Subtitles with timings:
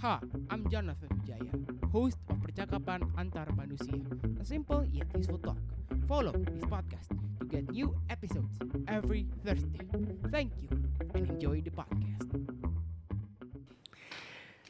[0.00, 1.52] Ha, I'm Jonathan Wijaya,
[1.92, 4.00] host of Percakapan Antar Manusia,
[4.40, 5.60] a simple yet useful talk.
[6.08, 8.56] Follow this podcast to get new episodes
[8.88, 9.84] every Thursday.
[10.32, 10.72] Thank you
[11.12, 12.24] and enjoy the podcast.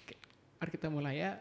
[0.03, 0.17] Oke,
[0.59, 1.39] mari kita mulai ya.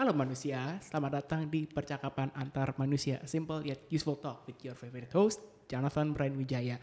[0.00, 5.12] Halo manusia, selamat datang di Percakapan Antar Manusia, simple yet useful talk with your favorite
[5.12, 6.80] host, Jonathan Brian Wijaya.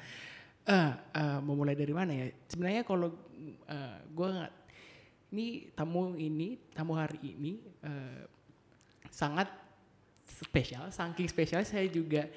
[0.64, 2.32] Eh, eh, mau mulai dari mana ya?
[2.48, 3.12] Sebenarnya kalau
[3.68, 4.62] eh, gue nggak
[5.34, 8.24] ini tamu ini tamu hari ini eh,
[9.10, 9.50] sangat
[10.24, 12.30] spesial saking spesial saya juga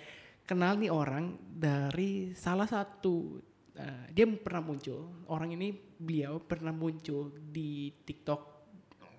[0.48, 3.42] kenal nih orang dari salah satu
[3.77, 5.27] eh, dia pernah muncul.
[5.28, 8.40] Orang ini beliau pernah muncul di TikTok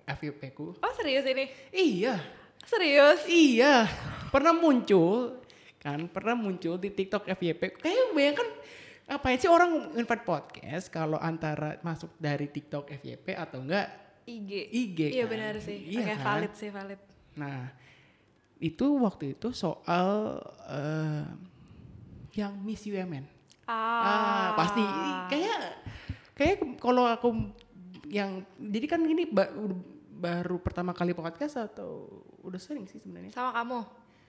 [0.08, 0.72] FYP ku.
[0.80, 1.46] Oh serius ini?
[1.70, 2.16] iya.
[2.64, 3.28] Serius?
[3.28, 3.86] iya.
[4.32, 5.44] Pernah muncul
[5.78, 8.48] kan pernah muncul di TikTok FYP kayak bayangkan
[9.08, 13.88] apa sih orang invite podcast kalau antara masuk dari TikTok FYP atau enggak
[14.28, 14.50] IG.
[14.68, 15.32] IG Iya kan?
[15.32, 15.78] benar sih.
[15.88, 16.20] Iya Oke kan?
[16.22, 17.00] valid sih valid.
[17.34, 17.72] Nah,
[18.58, 20.36] itu waktu itu soal
[20.68, 21.24] eh,
[22.36, 23.24] yang Miss UMN.
[23.64, 24.84] Ah, pasti
[25.28, 25.60] kayak
[26.32, 27.52] kayak kalau aku
[28.08, 29.52] yang jadi kan ini ba-
[30.10, 32.08] baru pertama kali podcast atau
[32.40, 33.32] udah sering sih sebenarnya?
[33.32, 33.80] Sama kamu?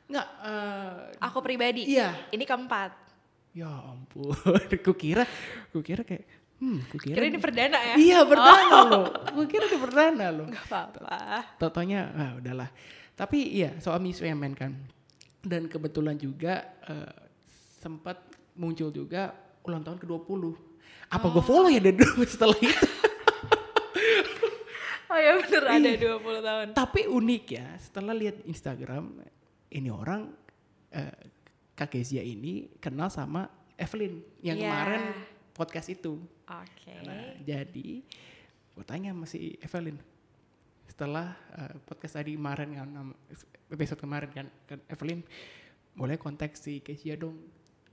[0.08, 1.84] Enggak, eh, Aku pribadi?
[1.86, 2.16] Iya.
[2.32, 3.09] Ini keempat.
[3.52, 4.33] Ya ampun,
[4.86, 5.25] kukira
[5.73, 6.25] kukira kayak
[6.61, 7.95] hmm, kukira Kira ini perdana ya?
[7.97, 9.05] Iya, perdana loh.
[9.33, 10.47] Kukira ini perdana loh.
[10.47, 11.58] Gak apa-apa.
[11.58, 12.70] Totonya, ah udahlah.
[13.16, 14.72] Tapi iya soal Miss Women kan.
[15.39, 17.16] Dan kebetulan juga eh,
[17.80, 18.20] sempat
[18.55, 19.31] muncul juga
[19.64, 20.42] ulang tahun ke-20.
[21.09, 22.86] Apa gue follow ya dari dulu setelah itu?
[25.09, 26.22] Oh ya bener ada Iya.
[26.22, 26.67] 20 tahun.
[26.77, 29.17] Tapi unik ya, setelah lihat Instagram,
[29.73, 30.30] ini orang
[30.94, 31.17] eh,
[31.80, 34.68] Kak Kezia ini kenal sama Evelyn yang Iya.
[34.68, 35.02] kemarin
[35.56, 36.20] podcast itu.
[36.44, 36.92] Oke.
[37.02, 38.04] Nah, jadi
[38.76, 39.96] gue tanya masih Evelyn
[40.86, 42.90] setelah eh, podcast tadi kemarin kan
[43.70, 45.24] episode kemarin kan, kan Evelyn
[45.94, 47.39] boleh kontak si Kesia dong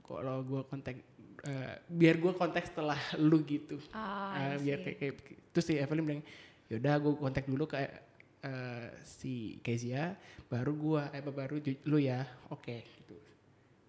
[0.01, 0.99] kalau gue kontak
[1.43, 5.15] eh, biar gue kontak setelah lu gitu Ah, Eh, I biar kayak, kayak
[5.51, 6.23] terus si Evelyn bilang
[6.67, 7.93] yaudah gue kontak dulu kayak
[8.41, 10.15] eh, si Kezia
[10.47, 11.55] baru gue eh baru
[11.85, 13.15] lu ya oke gitu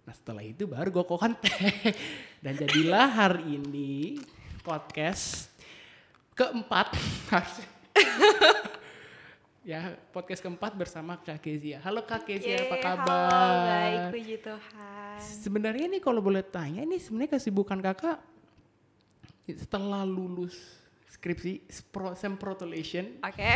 [0.09, 1.37] nah setelah itu baru gue kontak
[2.41, 4.17] dan jadilah hari ini
[4.65, 5.53] podcast
[6.33, 6.97] keempat
[9.69, 15.17] ya podcast keempat bersama Kak Kezia halo Kak Kezia apa kabar Halo, baik puji Tuhan.
[15.21, 18.17] Sebenarnya ini kalau boleh tanya, ini sebenarnya kesibukan kakak
[19.45, 20.57] setelah lulus
[21.05, 23.21] skripsi spro, semprotulation.
[23.21, 23.53] Oke.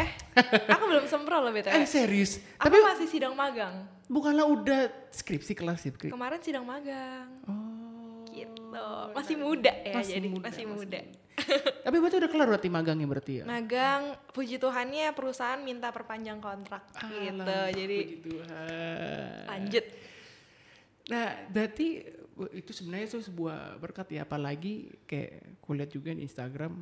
[0.69, 1.81] Aku belum sempro loh Eh BTW.
[1.89, 2.37] serius?
[2.61, 3.89] Aku Tapi masih sidang magang.
[4.13, 6.13] Bukanlah udah skripsi kelas skripsi.
[6.13, 7.27] Kemarin sidang magang.
[7.49, 8.21] Oh.
[8.29, 8.87] Gitu.
[9.13, 10.99] Masih muda ya Masih jadi muda, masih masih muda.
[11.81, 13.43] Tapi berarti udah kelar berarti magangnya berarti ya?
[13.49, 17.41] Magang, puji Tuhannya perusahaan minta perpanjang kontrak gitu.
[17.41, 19.41] Alah, Jadi puji Tuhan.
[19.49, 19.85] lanjut.
[21.09, 21.87] Nah, berarti
[22.53, 26.73] itu sebenarnya itu sebuah berkat ya apalagi kayak kulihat juga di Instagram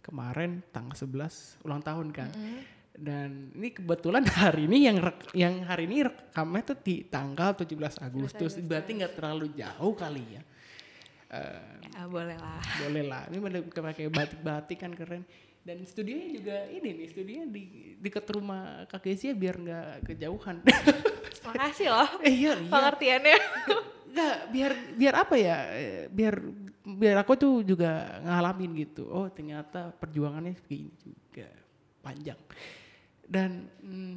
[0.00, 2.30] kemarin tanggal 11 ulang tahun kan.
[3.00, 7.72] Dan ini kebetulan hari ini yang rek- yang hari ini rekamnya tuh di tanggal 17
[7.98, 8.04] Agustus.
[8.04, 8.52] Agustus.
[8.60, 10.42] Berarti nggak terlalu jauh kali ya.
[11.30, 12.60] Eh, Ya boleh lah.
[12.84, 13.22] boleh lah.
[13.28, 15.24] Ini pakai batik-batik kan keren.
[15.60, 17.62] Dan studionya juga ini nih, studionya di
[18.00, 20.64] dekat rumah Kak Kesia biar nggak kejauhan.
[21.46, 22.68] Makasih loh eh, iya, iya.
[22.68, 23.36] pengertiannya.
[24.08, 25.56] Enggak, biar biar apa ya?
[25.72, 26.34] eh, Biar
[26.80, 27.90] biar aku tuh juga
[28.24, 29.04] ngalamin gitu.
[29.08, 31.48] Oh, ternyata perjuangannya begini juga
[32.00, 32.40] panjang.
[33.30, 34.16] Dan hmm,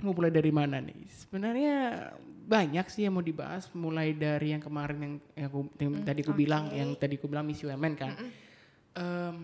[0.00, 1.04] mau mulai dari mana nih?
[1.12, 1.76] Sebenarnya
[2.46, 6.32] banyak sih yang mau dibahas mulai dari yang kemarin yang, yang, aku, yang tadi aku
[6.32, 8.16] bilang yang tadi aku bilang Miss UMN kan.
[8.96, 9.38] Em,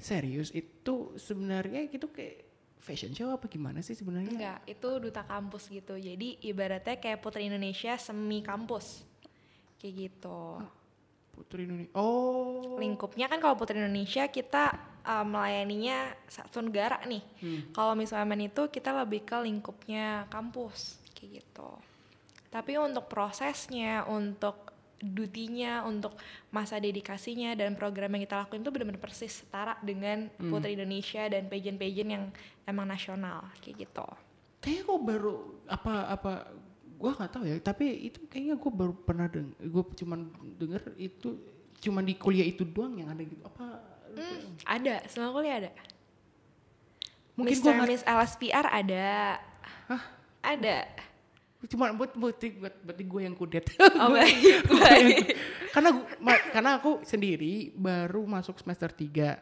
[0.00, 2.48] serius itu sebenarnya itu kayak
[2.80, 4.32] fashion show apa gimana sih sebenarnya?
[4.32, 6.00] Enggak, itu duta kampus gitu.
[6.00, 9.04] Jadi ibaratnya kayak Putri Indonesia semi kampus.
[9.76, 10.64] Kayak gitu.
[11.36, 11.92] Putri Indonesia.
[11.92, 12.80] Oh.
[12.80, 17.22] Lingkupnya kan kalau Putri Indonesia kita uh, melayaninya satu negara nih.
[17.72, 21.70] Kalau misalnya itu kita lebih ke lingkupnya kampus kayak gitu.
[22.50, 24.70] Tapi untuk prosesnya, untuk
[25.00, 26.12] dutinya, untuk
[26.52, 31.48] masa dedikasinya dan program yang kita lakuin itu benar-benar persis setara dengan Putri Indonesia dan
[31.48, 32.24] pageant-pageant yang
[32.68, 34.06] emang nasional kayak gitu.
[34.60, 35.34] Kayaknya kok baru
[35.72, 36.32] apa apa
[37.00, 40.20] gua nggak tahu ya tapi itu kayaknya gua baru pernah deng gue cuman
[40.60, 41.32] denger itu
[41.80, 43.80] cuman di kuliah itu doang yang ada gitu apa
[44.12, 45.72] Hmm, ada, semua kuliah ada.
[47.32, 47.64] mungkin Mr.
[47.72, 49.38] gua Miss LSPR ada.
[49.86, 50.02] Hah?
[50.40, 50.78] Ada.
[51.62, 55.36] cuma buat buat buat berarti gue yang kudet Oh, baik, baik.
[55.70, 59.36] karena gua- ma- karena aku sendiri baru masuk semester 3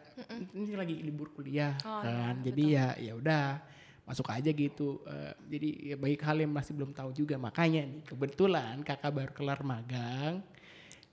[0.52, 3.62] ini lagi libur kuliah Oh, kan iya, jadi ya ya udah
[4.02, 8.02] masuk aja gitu Eh, jadi ya baik hal yang masih belum tahu juga makanya nih
[8.04, 10.42] kebetulan kakak baru kelar magang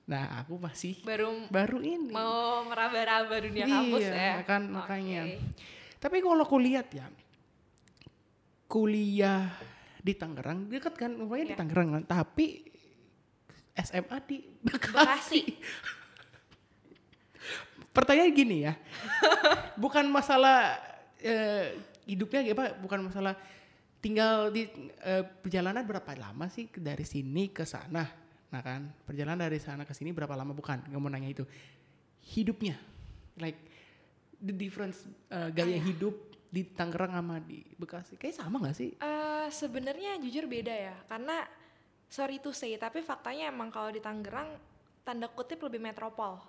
[0.05, 4.33] nah aku masih Baru baru ini mau meraba-raba dunia kampus Iya, ya.
[4.45, 5.41] kan, makanya.
[5.97, 7.09] Tapi kalau aku lihat ya,
[8.69, 9.49] kuliah
[9.99, 11.59] di Tangerang dekat kan, rumahnya di Iya.
[11.59, 12.61] Tangerang kan, tapi
[13.73, 14.93] SMA di Bekasi.
[14.93, 15.41] Bekasi.
[17.89, 18.75] Pertanyaan gini ya,
[19.83, 20.75] bukan masalah
[21.17, 23.39] eh, hidupnya apa, bukan masalah
[24.03, 24.67] tinggal di
[25.01, 28.03] eh, perjalanan berapa lama sih dari sini ke sana,
[28.55, 31.43] nah kan, perjalanan dari sana ke sini berapa lama bukan, nggak mau nanya itu,
[32.31, 32.79] hidupnya,
[33.35, 33.59] like
[34.39, 36.15] the difference eh, gaya hidup
[36.47, 38.95] di Tangerang sama di Bekasi, kayak sama nggak sih?
[38.95, 41.43] Eh, sebenarnya jujur beda ya, karena
[42.07, 44.55] sorry to say, tapi faktanya emang kalau di Tangerang
[45.03, 46.39] tanda kutip lebih metropol,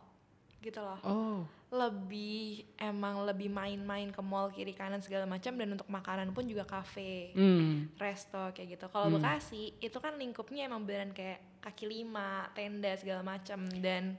[0.62, 1.02] gitu loh.
[1.02, 6.46] Oh, Lebih emang lebih main-main ke mall kiri kanan segala macam dan untuk makanan pun
[6.46, 7.98] juga kafe, hmm.
[7.98, 8.86] resto kayak gitu.
[8.86, 14.14] Kalau Bekasi itu kan lingkupnya emang beneran kayak kaki lima, tenda segala macam dan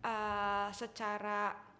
[0.00, 1.70] eh, secara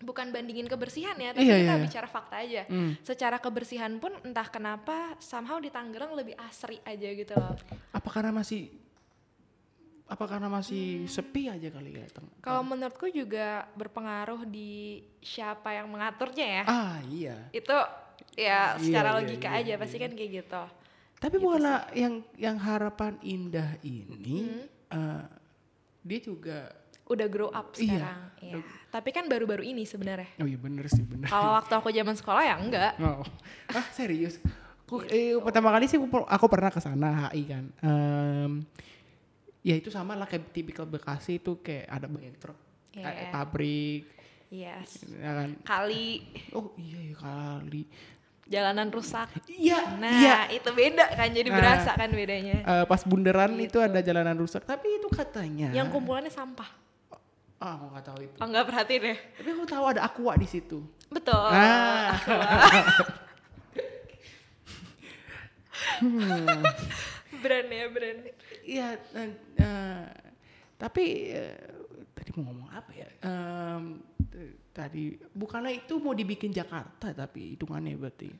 [0.00, 1.84] bukan bandingin kebersihan ya, tapi Iya, kita iya, iya.
[1.84, 2.62] bicara fakta aja.
[2.66, 2.96] Hmm.
[3.04, 7.54] Secara kebersihan pun entah kenapa somehow di Tangerang lebih asri aja gitu loh.
[7.92, 8.72] Apa karena masih,
[10.10, 12.06] apa karena masih sepi aja kali ya?
[12.42, 16.64] Kalau menurutku juga berpengaruh di siapa yang mengaturnya ya.
[16.66, 17.36] Ah iya.
[17.54, 17.78] Itu
[18.34, 19.80] ya secara iya, logika iya, aja iya.
[19.80, 20.62] pasti kan kayak gitu.
[21.20, 25.24] Tapi bukanlah yang yang harapan indah ini eh,
[26.02, 26.80] dia juga
[27.10, 28.20] Udah grow up Iya, sekarang.
[28.38, 28.54] Iya.
[28.94, 30.30] Tapi kan baru-baru ini sebenarnya.
[30.38, 31.26] oh iya bener sih bener.
[31.26, 32.94] Kalau waktu aku zaman sekolah ya enggak.
[33.02, 33.26] Oh.
[33.74, 34.38] Ah serius?
[34.86, 37.64] Aku, eh, pertama kali sih aku, aku pernah ke sana HI kan.
[37.82, 38.62] Em,
[39.60, 42.56] ya itu sama lah kayak tipikal Bekasi itu kayak ada banyak truk,
[42.90, 43.04] Iya.
[43.04, 44.02] kayak pabrik,
[44.48, 44.90] Yes.
[45.06, 45.50] ya kan.
[45.62, 47.82] Kali Oh iya ya kali.
[48.46, 49.30] jalanan rusak.
[49.46, 50.38] Iya, Nah, iya.
[50.50, 51.56] itu beda kan jadi Nah.
[51.56, 52.58] berasa kan bedanya.
[52.58, 53.78] Eh, pas bundaran itu Gitu.
[53.78, 55.70] ada jalanan rusak, tapi itu katanya.
[55.70, 56.66] Yang kumpulannya sampah.
[57.60, 58.36] Ah, aku nggak tahu itu.
[58.40, 59.18] Oh, enggak perhatiin deh.
[59.36, 60.82] Tapi aku tahu ada aqua di situ.
[61.06, 61.46] Betul.
[61.46, 62.16] Ah.
[67.42, 68.20] brand ya brand.
[68.62, 70.04] Iya, eh, eh,
[70.76, 71.56] tapi eh,
[72.10, 73.08] tadi mau ngomong apa ya?
[74.30, 78.30] T- tadi bukannya itu mau dibikin Jakarta tapi hitungannya berarti.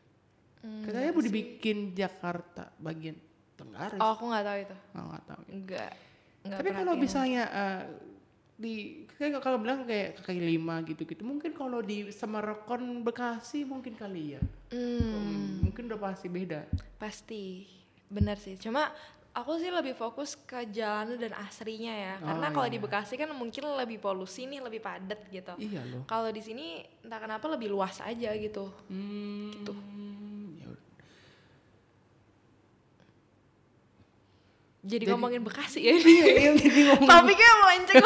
[0.60, 3.16] Hmm, Katanya mau dibikin Jakarta bagian
[3.56, 3.96] Tenggara.
[4.00, 4.76] Oh, aku nggak tahu itu.
[4.96, 5.40] Oh, nggak tahu.
[5.52, 5.92] Enggak.
[6.40, 7.82] enggak Tapi kalau misalnya eh,
[8.56, 8.74] di
[9.16, 14.40] kayak kalau bilang kayak kaki lima gitu-gitu, mungkin kalau di Semarokon Bekasi mungkin kali ya.
[14.72, 16.64] Hmm, mungkin udah pasti beda.
[16.96, 17.68] pasti.
[18.08, 18.56] Benar sih.
[18.56, 18.88] Cuma
[19.32, 22.14] aku sih lebih fokus ke jalanan dan asrinya ya.
[22.18, 22.82] Karena Oh, kalau di iya.
[22.82, 25.54] Bekasi kan mungkin lebih polusi nih, lebih padat gitu.
[25.56, 26.02] Iya loh.
[26.04, 26.66] Kalau di sini
[27.00, 28.66] entah kenapa lebih luas aja gitu.
[28.86, 29.72] Hmm, Gitu.
[30.56, 30.68] ya.
[34.80, 35.92] Jadi, Jadi- ngomongin Bekasi ya.
[36.00, 37.08] Iya, iya, jadi ngomong.
[37.08, 37.96] Topiknya melenceng.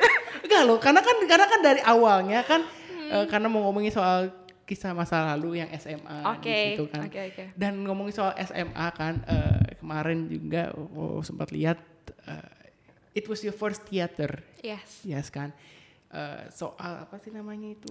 [0.46, 3.10] Enggak loh, karena kan karena kan dari awalnya kan Hmm.
[3.12, 4.30] eh, karena mau ngomongin soal
[4.62, 7.02] kisah masa lalu yang SMA Oke, di situ kan.
[7.04, 7.44] oke, oke.
[7.54, 11.80] Dan ngomongin soal SMA kan eh, kemarin juga oh, sempat lihat
[12.28, 15.02] eh, it was your first theater, Yes.
[15.02, 15.50] yes kan.
[16.10, 17.90] Eh, soal apa sih namanya itu?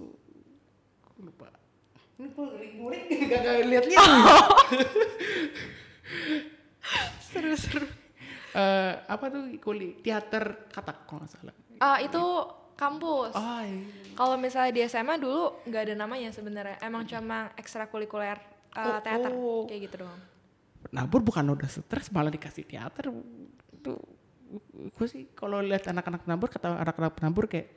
[1.19, 1.49] Lupa.
[2.19, 2.47] Ini kok
[2.79, 4.09] ngulik gak, gak lihat-lihat.
[7.31, 7.87] Seru-seru.
[8.49, 11.55] Eh, apa tuh kuliah teater katak kalau nggak salah.
[11.79, 12.23] Ah, itu
[12.73, 13.31] kampus.
[13.37, 13.85] Oh, iya.
[14.17, 16.75] Kalau misalnya di SMA dulu nggak ada namanya sebenarnya.
[16.81, 18.39] Emang cuma ekstrakurikuler
[18.75, 19.63] uh, Oh, teater oh.
[19.69, 20.21] kayak gitu doang.
[20.89, 23.13] Penabur bukan udah stres malah dikasih teater
[23.79, 23.93] itu
[24.89, 27.69] gue sih kalau lihat anak-anak penabur kata anak-anak penabur kayak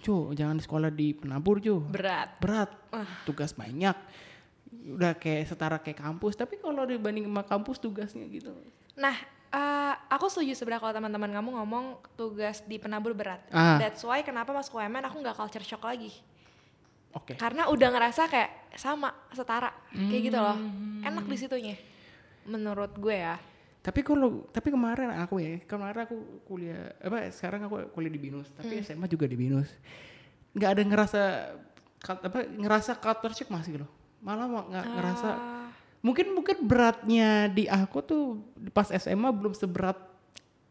[0.00, 2.40] Jo jangan sekolah di penabur Jo Berat.
[2.40, 2.72] berat
[3.28, 3.92] tugas banyak
[4.96, 8.56] udah kayak setara kayak kampus tapi kalau dibanding sama kampus tugasnya gitu
[8.94, 9.16] Nah,
[9.50, 13.42] uh, aku setuju sebenarnya kalau teman-teman kamu ngomong tugas di penabur berat.
[13.50, 13.78] Ah.
[13.82, 16.14] That's why kenapa masuk UMN aku nggak culture shock lagi.
[17.14, 20.58] oke Karena udah ngerasa kayak sama, setara, kayak gitu loh.
[20.58, 21.02] Hmm.
[21.02, 21.76] Enak di situnya.
[22.44, 23.36] Menurut gue ya.
[23.80, 26.16] tapi kalau tapi kemarin aku ya kemarin aku
[26.48, 29.68] kuliah apa sekarang aku kuliah di binus tapi SMA juga di binus
[30.56, 31.22] nggak ada ngerasa
[32.00, 33.90] apa ngerasa culture shock masih loh
[34.24, 35.68] malah ma- nggak ngerasa Ah,
[36.00, 38.22] mungkin mungkin beratnya di aku tuh
[38.72, 40.00] pas SMA belum seberat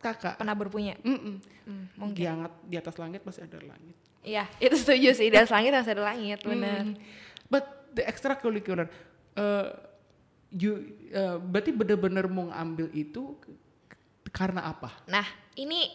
[0.01, 0.97] kakak penabur punya.
[1.05, 1.37] Mm-mm.
[1.63, 2.17] Hmm, mungkin.
[2.17, 3.93] di, hangat, di atas langit pasti ada langit
[4.25, 5.29] Iya, itu setuju sih.
[5.29, 6.81] Dari langit harus ada langit, benar.
[6.81, 6.97] Mm.
[7.45, 8.89] but the extracurricular
[9.37, 9.69] uh,
[10.53, 10.71] you
[11.09, 13.33] uh, berarti bener-bener mau ngambil itu
[14.29, 14.89] karena apa?
[15.05, 15.85] Nah, ini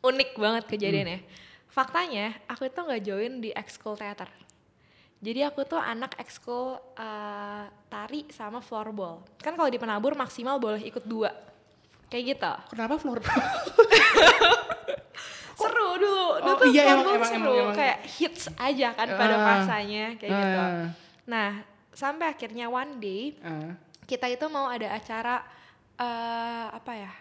[0.00, 1.18] unik banget kejadiannya.
[1.66, 4.26] Faktanya, aku itu nggak join di ekskul teater.
[5.18, 9.20] Jadi aku tuh anak ekskul uh, tari sama floorball.
[9.36, 11.28] Kan kalau di penabur maksimal boleh ikut dua.
[12.06, 12.52] Kayak gitu.
[12.70, 13.18] Kenapa floor?
[15.56, 16.24] seru dulu.
[16.36, 17.42] Dulu Oh, tuh iya, emang- floorball emang- seru.
[17.42, 17.74] emang- emang.
[17.74, 19.42] Kayak hits aja kan pada Ah.
[19.48, 20.58] masanya kayak gitu.
[20.60, 20.86] Ah.
[21.24, 21.48] Nah,
[21.90, 23.72] sampai akhirnya one day Ah.
[24.04, 25.40] Kita itu mau ada acara
[25.94, 27.12] eh apa ya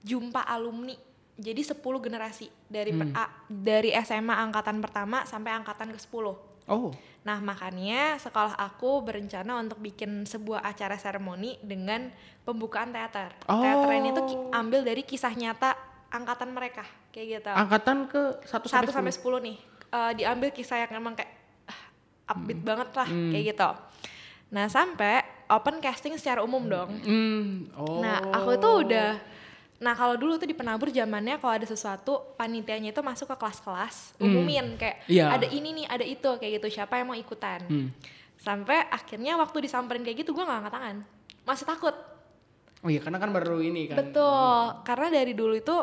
[0.00, 0.94] jumpa alumni.
[1.32, 3.16] Jadi 10 generasi dari per- Hmm.
[3.18, 9.58] A- dari SMA angkatan pertama sampai angkatan ke 10 Oh, nah makanya sekolah aku berencana
[9.58, 12.06] untuk bikin sebuah acara seremoni dengan
[12.40, 13.34] pembukaan teater.
[13.42, 14.54] Teater ini tuh Oh.
[14.54, 15.74] ambil dari kisah nyata
[16.08, 17.50] angkatan mereka kayak gitu.
[17.50, 19.56] Angkatan ke 1 1 sampai 10 nih.
[19.90, 21.32] Eh, diambil kisah yang emang kayak
[21.66, 21.80] ah,
[22.30, 23.28] upbeat banget lah Hmm.
[23.28, 23.70] kayak gitu
[24.52, 27.72] nah sampai open casting secara umum dong Hmm.
[27.74, 28.04] Oh.
[28.04, 29.10] Nah, aku tuh udah
[29.82, 34.14] Nah, kalau dulu tuh di penabur zamannya kalau ada sesuatu panitianya itu masuk ke kelas-kelas,
[34.22, 35.34] umumin kayak Iya.
[35.34, 37.66] ada ini nih, ada itu kayak gitu, siapa yang mau ikutan.
[37.66, 37.90] Hmm.
[38.38, 40.96] Sampai akhirnya waktu disamperin kayak gitu gue gak angkat tangan.
[41.42, 41.94] Masih takut.
[42.86, 43.98] Oh iya, karena kan baru ini kan.
[43.98, 44.86] Betul.
[44.86, 45.74] Karena dari dulu itu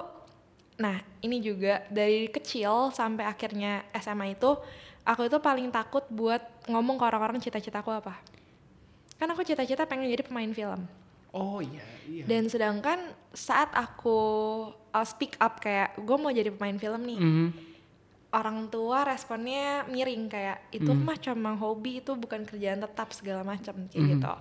[0.79, 4.55] nah, ini juga dari kecil sampai akhirnya SMA itu
[5.03, 6.39] aku itu paling takut buat
[6.71, 8.15] ngomong ke orang-orang cita-citaku apa.
[9.19, 10.87] Kan aku cita-cita pengen jadi pemain film.
[11.29, 12.23] Oh iya, iya.
[12.25, 12.97] Dan sedangkan
[13.29, 14.17] saat aku
[14.89, 17.47] uh, speak up kayak gue mau jadi pemain film nih, Mhm.
[18.31, 21.01] orang tua responnya miring kayak itu Hmm.
[21.03, 24.09] mah cuma hobi itu bukan kerjaan tetap segala macam kayak Mhm.
[24.15, 24.33] gitu.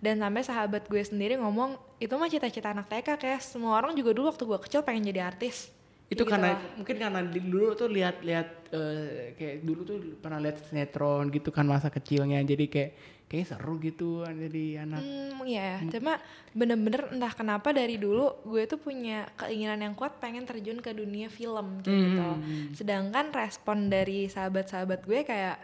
[0.00, 4.12] Dan sampai sahabat gue sendiri ngomong itu mah cita-cita anak TK kayak semua orang juga
[4.12, 5.72] dulu waktu gue kecil pengen jadi artis.
[6.14, 6.74] Itu Kayak karena gitu lah.
[6.74, 11.88] mungkin karena dulu tuh lihat-lihat eh, kayak dulu tuh pernah lihat sinetron gitu kan masa
[11.88, 12.92] kecilnya jadi kayak
[13.24, 18.76] kayak seru gitu jadi anak Hmm, iya, cuma bener-bener entah kenapa dari dulu gue tuh
[18.76, 22.04] punya keinginan yang kuat pengen terjun ke dunia film kayak Hmm.
[22.06, 22.28] gitu.
[22.76, 25.56] Sedangkan respon dari sahabat-sahabat gue kayak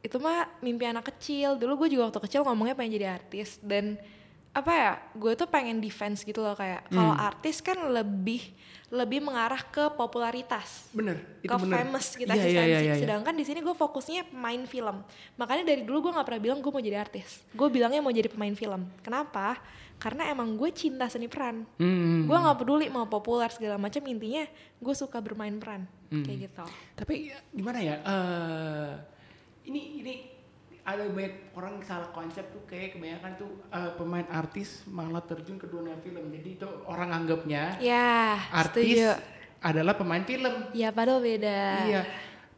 [0.00, 1.54] itu mah mimpi anak kecil.
[1.54, 4.00] Dulu gue juga waktu kecil ngomongnya pengen jadi artis dan
[4.50, 7.22] apa ya, gue tuh pengen defense gitu loh kayak kalau Hmm.
[7.22, 8.42] artis kan lebih
[8.90, 10.90] lebih mengarah ke popularitas.
[10.90, 11.74] Bener itu ke bener.
[11.78, 12.94] famous kita Iya, sih iya, iya, iya.
[12.98, 15.06] sedangkan di sini gue fokusnya pemain film.
[15.36, 17.46] Makanya dari dulu gue nggak pernah bilang gue mau jadi artis.
[17.50, 18.90] Gue bilangnya mau jadi pemain film.
[18.98, 19.62] Kenapa?
[19.96, 21.62] Karena emang gue cinta seni peran.
[21.78, 22.26] Hmm.
[22.26, 24.42] gue nggak peduli mau populer segala macam intinya
[24.76, 25.86] gue suka bermain peran.
[26.10, 26.26] Hmm.
[26.26, 26.64] kayak gitu.
[26.96, 27.14] Tapi
[27.54, 28.90] gimana ya eh
[29.64, 30.14] ini ini
[30.92, 35.66] ada banyak orang salah konsep tuh kayak kebanyakan tuh eh, pemain artis malah terjun ke
[35.66, 39.14] dunia film jadi itu orang anggapnya ya artis setuju
[39.60, 42.02] adalah pemain film ya padahal beda Iya.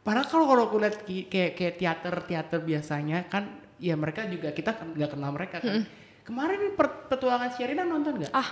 [0.01, 3.47] Padahal kalau kalau aku lihat kayak kayak teater teater biasanya kan
[3.77, 5.87] ya mereka juga kita kan nggak kenal mereka kan.
[6.23, 8.31] Kemarin per- petualangan Sherina nonton nggak?
[8.31, 8.51] ah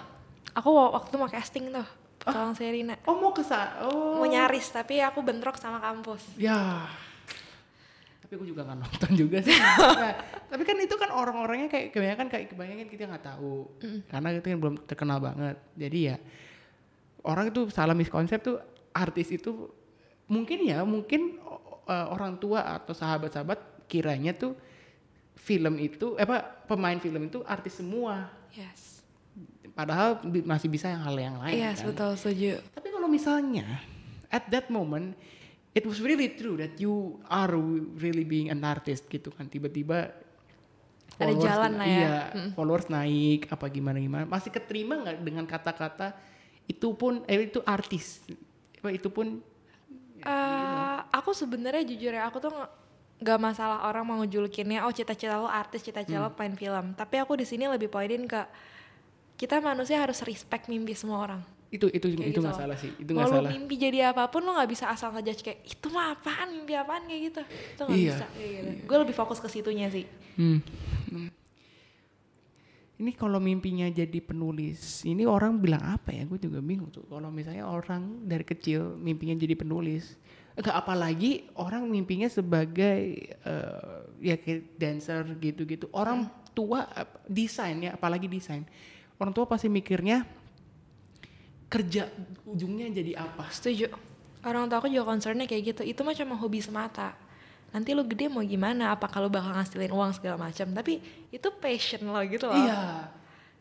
[0.52, 1.88] aku wa- waktu mau casting tuh
[2.22, 3.44] tolong Serina Oh mau ke
[3.82, 4.16] Oh.
[4.16, 6.88] mau nyaris tapi aku bentrok sama kampus Ya.
[8.32, 9.52] Tapi aku juga nggak nonton juga sih.
[10.00, 10.16] Nah,
[10.48, 13.68] tapi kan itu kan orang-orangnya kayak kebanyakan kayak kebanyakan kita nggak tahu
[14.08, 15.60] karena itu kan belum terkenal banget.
[15.76, 16.16] Jadi ya
[17.22, 18.56] orang itu salah miskonsep tuh
[18.92, 19.68] artis itu
[20.26, 21.44] mungkin ya mungkin
[21.84, 23.60] uh, orang tua atau sahabat-sahabat
[23.92, 24.56] kiranya tuh
[25.36, 28.32] film itu eh, apa pemain film itu artis semua.
[28.56, 29.04] yes
[29.72, 31.92] Padahal bi- masih bisa yang hal yang lain yes kan.
[31.92, 33.68] betul setuju Tapi kalau misalnya
[34.28, 35.16] at that moment
[35.72, 37.52] it was really true that you are
[37.98, 40.12] really being an artist gitu kan tiba-tiba
[41.22, 42.00] Ada jalan lah ya.
[42.02, 42.18] Iya,
[42.58, 44.24] followers naik apa gimana gimana.
[44.26, 46.18] Masih keterima nggak dengan kata-kata
[46.66, 48.26] itu pun eh itu artis.
[48.80, 49.44] Apa itu pun
[50.22, 52.54] Eh, aku sebenarnya jujur ya aku tuh
[53.18, 56.30] nggak masalah orang mau ngejulukinnya oh cita-cita lo artis cita-cita Hmm.
[56.30, 58.38] lo pemain film tapi aku di sini lebih poinin ke
[59.34, 62.62] kita manusia harus respect mimpi semua orang itu itu Kayak itu gitu nggak loh.
[62.62, 62.92] salah sih.
[62.94, 63.50] Itu nggak salah.
[63.50, 67.04] mimpi jadi apa pun lo nggak bisa asal ngejudge kayak itu mah apaan mimpi apaan
[67.04, 68.12] kayak gitu itu nggak Iya.
[68.12, 70.60] bisa kayak gitu gue lebih fokus ke situnya sih Hmm.
[71.08, 71.28] Hmm.
[72.96, 76.22] Ini kalau mimpinya jadi penulis, ini orang bilang apa ya?
[76.24, 77.02] Gue juga bingung tuh.
[77.04, 80.14] Kalau misalnya orang dari kecil mimpinya jadi penulis,
[80.54, 85.90] enggak apalagi orang mimpinya sebagai eh, ya kayak dancer gitu-gitu.
[85.90, 88.70] Orang tua ap- desain ya, apalagi desain.
[89.18, 90.22] Orang tua pasti mikirnya
[91.72, 92.12] kerja
[92.44, 93.48] ujungnya jadi apa?
[93.48, 93.88] setuju
[94.44, 97.16] orang tua aku juga concernnya kayak gitu itu mah cuma hobi semata
[97.72, 101.00] nanti lo gede mau gimana apa kalau bakal ngasilin uang segala macam tapi
[101.32, 102.80] itu passion lo gitu loh Iya,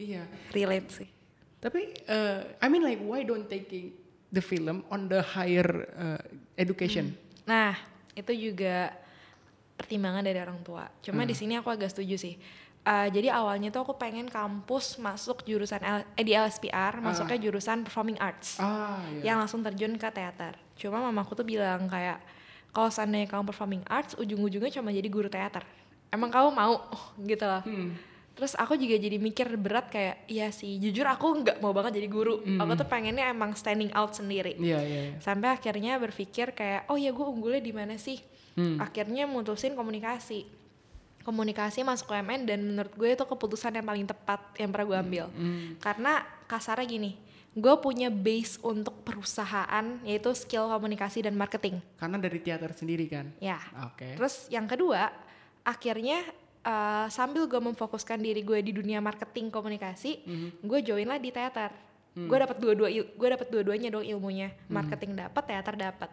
[0.03, 0.23] iya.
[0.51, 1.11] relate sih
[1.61, 3.93] Tapi uh, I mean like why don't taking
[4.33, 6.21] the film on the higher uh,
[6.57, 7.13] education?
[7.45, 7.77] Nah,
[8.17, 8.97] itu juga
[9.77, 10.89] pertimbangan dari orang tua.
[11.05, 12.35] Cuma di sini aku agak setuju sih.
[12.83, 17.83] Uh, jadi awalnya tuh aku pengen kampus masuk jurusan L- eh, di LSPR masuknya jurusan
[17.83, 19.33] performing arts Ah, iya.
[19.33, 20.55] yang langsung terjun ke teater.
[20.75, 22.21] Cuma mamaku tuh bilang kayak
[22.71, 25.67] kalau seandainya kamu performing arts ujung-ujungnya cuma jadi guru teater.
[26.09, 26.75] Emang kamu mau
[27.31, 27.63] gitu loh.
[27.63, 27.95] Hmm.
[28.31, 32.09] Terus aku juga jadi mikir berat kayak iya sih jujur aku nggak mau banget jadi
[32.09, 32.41] guru.
[32.41, 34.57] Aku tuh pengennya emang standing out sendiri.
[34.57, 35.15] Iya, iya, iya.
[35.21, 38.17] Sampai akhirnya berpikir kayak oh ya gue unggulnya di mana sih?
[38.57, 38.81] Hmm.
[38.81, 40.47] Akhirnya mutusin komunikasi.
[41.31, 45.25] Komunikasi masuk UMN dan menurut gue itu keputusan yang paling tepat yang pernah gue ambil.
[45.31, 45.79] Hmm.
[45.79, 47.15] Karena kasarnya gini,
[47.55, 51.79] gue punya base untuk perusahaan yaitu skill komunikasi dan marketing.
[51.95, 53.31] Karena dari teater sendiri kan.
[53.39, 53.63] Ya.
[53.87, 54.19] Oke.
[54.19, 55.15] Terus yang kedua,
[55.63, 56.27] akhirnya
[56.67, 60.27] eh, sambil gue memfokuskan diri gue di dunia marketing komunikasi,
[60.67, 61.71] gue join lah di teater.
[62.11, 64.51] Gue dapat dua-dua, gue dapat dua-duanya dong ilmunya.
[64.67, 66.11] Marketing dapat, teater dapat.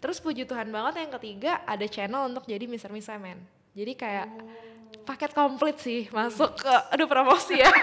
[0.00, 2.92] Terus puji Tuhan banget yang ketiga ada channel untuk jadi Mr.
[2.92, 3.40] Miss Man.
[3.74, 4.30] Jadi kayak
[5.02, 7.70] paket komplit sih masuk ke aduh promosi ya.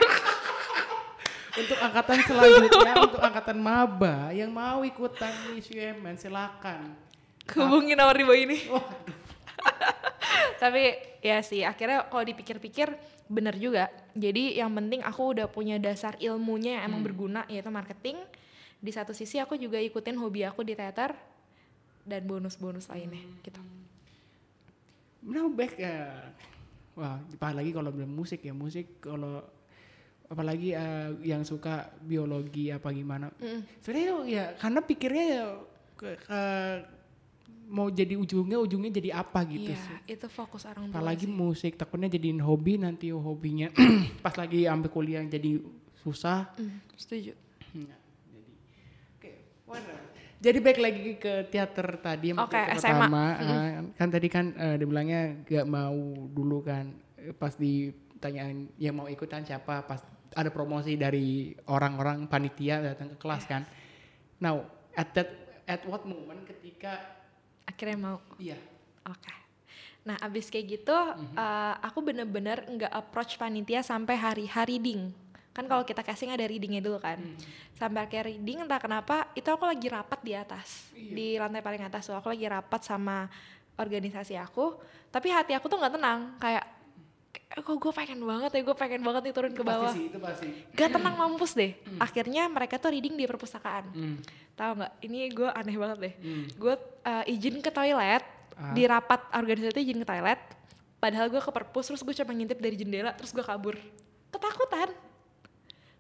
[1.52, 6.96] Untuk angkatan selanjutnya, untuk angkatan maba yang mau ikutan Miss UMN silakan.
[7.52, 8.58] Hubungin nomor di bawah ini.
[8.72, 8.88] Wah,
[10.64, 12.96] Tapi ya sih akhirnya kalau dipikir-pikir
[13.28, 13.92] bener juga.
[14.16, 18.16] Jadi yang penting aku udah punya dasar ilmunya yang emang berguna yaitu marketing.
[18.80, 21.12] Di satu sisi aku juga ikutin hobi aku di teater
[22.08, 23.60] dan bonus-bonus lainnya gitu.
[25.24, 26.30] Now back ya.
[26.92, 29.40] Wah, apalagi kalau musik ya musik kalau
[30.28, 33.32] apalagi eh, yang suka biologi apa gimana.
[33.38, 33.62] Mm.
[33.80, 35.44] Sebenarnya itu ya karena pikirnya ya
[35.94, 36.84] ke- ke-
[37.68, 39.98] mau jadi ujungnya ujungnya jadi apa gitu Iya, sih.
[40.12, 41.32] itu fokus orang tua Apalagi sih.
[41.32, 43.72] musik takutnya jadiin hobi nanti hobinya
[44.20, 45.64] pas lagi ambil kuliah jadi
[45.98, 46.52] susah.
[46.60, 47.32] Mm, setuju.
[47.80, 47.96] Nah,
[48.28, 48.52] jadi
[49.16, 49.32] oke,
[49.64, 50.01] wonderful.
[50.42, 52.90] Jadi baik lagi ke teater tadi yang Oke, teater SMA.
[52.98, 55.94] pertama, ah, kan tadi kan eh, dibilangnya gak mau
[56.34, 56.90] dulu kan
[57.22, 60.02] Eh, pas ditanyain yang mau ikutan siapa pas
[60.34, 63.62] ada promosi dari orang-orang panitia datang ke kelas kan.
[64.42, 64.66] Now
[64.98, 65.30] at that
[65.70, 66.98] at what moment ketika
[67.70, 68.18] Akhirnya mau.
[68.42, 68.58] iya
[69.06, 69.34] Oke.
[70.02, 70.98] Nah, abis kayak gitu,
[71.38, 75.14] eh, aku bener-bener nggak approach panitia sampai hari-hari reading.
[75.52, 77.20] Kan kalau kita casting ada readingnya dulu kan.
[77.76, 82.08] Sampai akhir reading entah kenapa itu aku lagi rapat di atas, di lantai paling atas
[82.08, 83.28] tuh aku lagi rapat sama
[83.76, 84.80] organisasi aku.
[85.08, 86.64] Tapi hati aku tuh nggak tenang, kayak
[87.52, 89.92] "Eh, kok gue pengen banget ya, gue pengen banget nih turun ke bawah.
[89.92, 90.48] pasti sih itu pasti.
[90.72, 91.72] Gak tenang mampus deh.
[91.98, 93.92] Akhirnya mereka tuh reading di perpustakaan.
[93.92, 94.18] Hmm.
[94.54, 94.92] Tahu nggak?
[95.04, 96.14] Ini gue aneh banget deh.
[96.16, 96.46] Hmm.
[96.56, 98.76] Gue uh, izin ke toilet Ah.
[98.78, 100.38] di rapat organisasi itu izin ke toilet.
[100.96, 103.74] Padahal gue ke perpus terus gue cuma ngintip dari jendela terus gue kabur.
[104.30, 104.92] Ketakutan.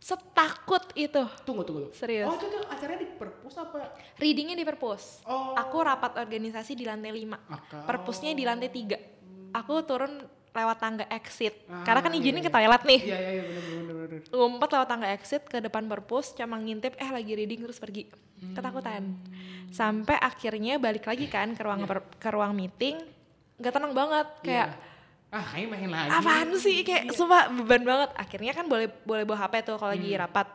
[0.01, 1.21] Setakut itu.
[1.45, 1.93] Tunggu tunggu.
[1.93, 2.25] Serius.
[2.25, 3.93] Oh itu tuh acaranya di perpus apa?
[4.17, 5.21] Readingnya di perpus.
[5.23, 5.53] Oh.
[5.53, 7.37] Aku rapat organisasi di lantai 5.
[7.39, 8.97] Maka- Perpusnya di lantai 3.
[9.53, 11.53] Aku turun lewat tangga exit.
[11.65, 12.49] Ah, Karena kan iya, izinnya iya.
[12.49, 12.99] ke toilet nih.
[12.99, 14.21] Iya iya iya benar benar benar.
[14.27, 18.11] ngumpet lewat tangga exit ke depan perpus cuma ngintip eh lagi reading terus pergi
[18.51, 19.15] ketakutan
[19.69, 22.99] sampai akhirnya balik lagi kan ke ruang per- ke ruang meeting
[23.55, 24.90] nggak tenang banget kayak Iya.
[25.31, 26.11] Ah kayak main lagi.
[26.11, 26.83] apaan sih?
[26.83, 28.11] Kayak sumpah beban banget.
[28.19, 30.47] Akhirnya kan boleh boleh bawa HP tuh kalau lagi rapat.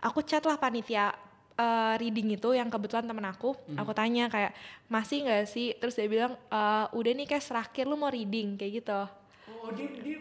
[0.00, 1.12] Aku chat lah panitia
[1.56, 3.56] eh, reading itu yang kebetulan temen aku.
[3.76, 4.52] Aku tanya kayak
[4.86, 5.72] masih nggak sih?
[5.76, 9.00] Terus dia bilang "Eh, udah nih kayak terakhir lu mau reading kayak gitu.
[9.60, 10.18] Oh dia dia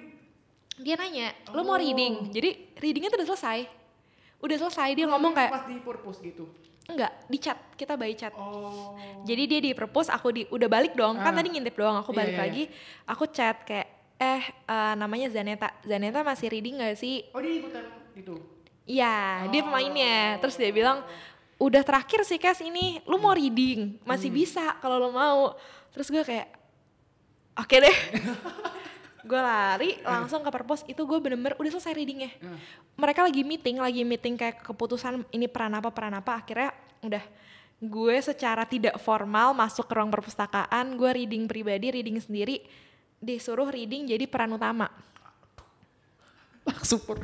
[0.80, 2.32] dia nanya lu mau reading?
[2.32, 3.60] Jadi readingnya tuh udah selesai.
[4.40, 6.48] Udah selesai dia ngomong kayak pas di purpose gitu.
[6.90, 8.98] Enggak di chat kita by chat Oh.
[9.22, 11.38] jadi dia di propose aku di udah balik dong kan Ah.
[11.38, 12.44] tadi ngintip doang aku balik iya, iya.
[12.44, 12.64] lagi
[13.06, 17.86] aku chat kayak eh eh, namanya Zaneta Zaneta masih reading gak sih Oh dia ikutan
[18.14, 18.36] itu.
[18.84, 19.66] iya dia Oh.
[19.66, 21.06] pemainnya terus dia bilang
[21.56, 24.04] udah terakhir sih Kes ini lu mau reading Hmm.
[24.06, 25.54] masih bisa kalau lo mau
[25.90, 26.48] terus gue kayak
[27.56, 27.98] oke deh
[29.22, 32.56] gue lari langsung ke perpus itu gue bener-bener udah selesai readingnya Ah.
[32.96, 37.24] mereka lagi meeting lagi meeting kayak keputusan ini peran apa peran apa akhirnya udah
[37.80, 42.60] gue secara tidak formal masuk ke ruang perpustakaan gue reading pribadi reading sendiri
[43.18, 44.88] disuruh reading jadi peran utama
[46.86, 47.18] Super.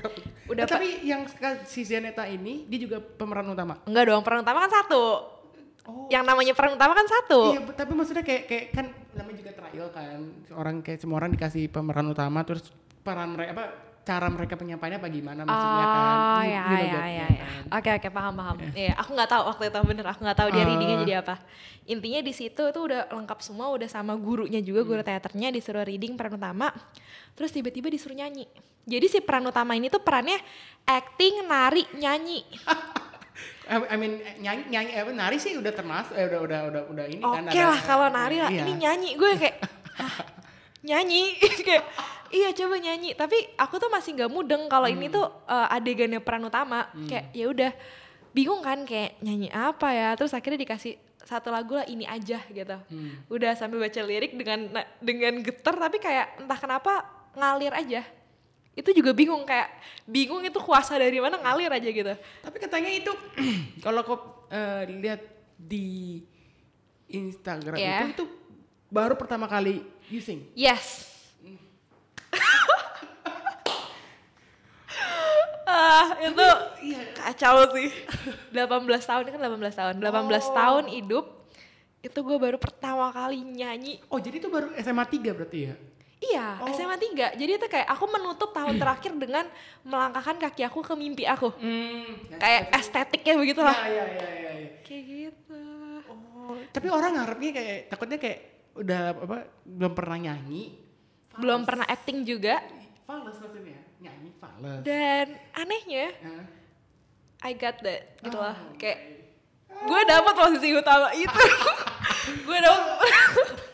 [0.49, 1.21] Udah, Eh, tapi yang
[1.63, 3.77] si Zeneta ini dia juga pemeran utama.
[3.85, 5.01] enggak dong peran utama kan satu
[5.85, 6.09] Oh.
[6.09, 9.87] yang namanya peran utama kan satu Iya, tapi maksudnya kayak kayak kan namanya juga trial
[9.89, 10.19] kan.
[10.51, 13.65] Orang kayak semua orang dikasih pemeran utama terus peran mereka apa
[14.01, 16.05] cara mereka penyampaiannya apa gimana maksudnya kan.
[16.05, 17.29] Oh You- ya you know ya that ya kan.
[17.31, 17.45] ya.
[17.71, 18.55] Oke oke paham paham.
[18.71, 20.67] Iya, aku nggak tahu waktu itu bener aku nggak tahu dia Ah.
[20.67, 21.35] readingnya jadi apa.
[21.85, 25.07] Intinya di situ tuh udah lengkap semua, udah sama gurunya juga guru Hmm.
[25.07, 26.73] teaternya disuruh reading peran utama.
[27.33, 28.49] Terus tiba-tiba disuruh nyanyi.
[28.85, 30.37] Jadi si peran utama ini tuh perannya
[30.83, 32.41] acting, nari, nyanyi.
[33.65, 37.05] I I mean nyanyi nyanyi apa nari sih udah termasuk eh udah udah udah udah
[37.07, 38.61] ini kan Oke lah kalau nari lah, Iya.
[38.61, 39.09] ini nyanyi.
[39.15, 39.57] Gue kayak
[39.95, 40.15] "Hah,
[40.81, 41.33] nyanyi.
[41.65, 41.83] Kayak
[42.29, 43.13] iya coba nyanyi.
[43.13, 45.15] Tapi aku tuh masih nggak mudeng kalau ini Hmm.
[45.15, 46.85] tuh eh, adegannya peran utama.
[47.03, 47.71] Kayak ya udah.
[48.31, 50.09] Bingung kan kayak nyanyi apa ya?
[50.13, 52.77] Terus akhirnya dikasih satu lagu lah ini aja gitu.
[52.85, 53.17] Hmm.
[53.27, 57.01] udah sambil baca lirik dengan dengan getar tapi kayak entah kenapa
[57.33, 58.05] ngalir aja
[58.75, 59.71] itu juga bingung kayak
[60.03, 63.11] bingung itu kuasa dari mana ngalir aja gitu Tapi katanya itu
[63.85, 65.21] kalau kau eh, lihat
[65.55, 66.19] di
[67.07, 68.11] Instagram Iya.
[68.11, 68.25] itu itu
[68.87, 70.43] baru pertama kali using.
[70.53, 71.07] yes
[75.65, 76.45] ah itu
[76.85, 77.01] Iya.
[77.15, 77.89] kacau sih
[78.53, 78.61] 18
[79.01, 80.53] tahun ini kan 18 tahun 18 Oh.
[80.53, 81.25] tahun hidup
[81.99, 85.75] itu gue baru pertama kali nyanyi Oh jadi itu baru SMA 3 berarti ya?
[86.17, 86.69] Iya Oh.
[86.69, 89.45] SMA 3 jadi itu kayak aku menutup tahun terakhir dengan
[89.81, 92.05] melangkahkan kaki aku ke mimpi aku Hmm.
[92.33, 94.69] kayak estetiknya begitulah Ya, ya, ya, ya, ya.
[94.81, 95.63] kayak gitu
[96.37, 98.39] Oh, tapi orang ngarepnya kayak takutnya kayak
[98.75, 100.77] udah apa belum pernah nyanyi.
[101.33, 102.61] belum pernah acting juga
[103.03, 104.81] Fales maksudnya, nyanyi fales.
[104.81, 106.45] dan anehnya Hah?
[107.41, 108.99] I got that gitu lah Oh, kayak
[109.67, 111.41] gue dapet posisi utama itu
[112.47, 112.97] gue dapet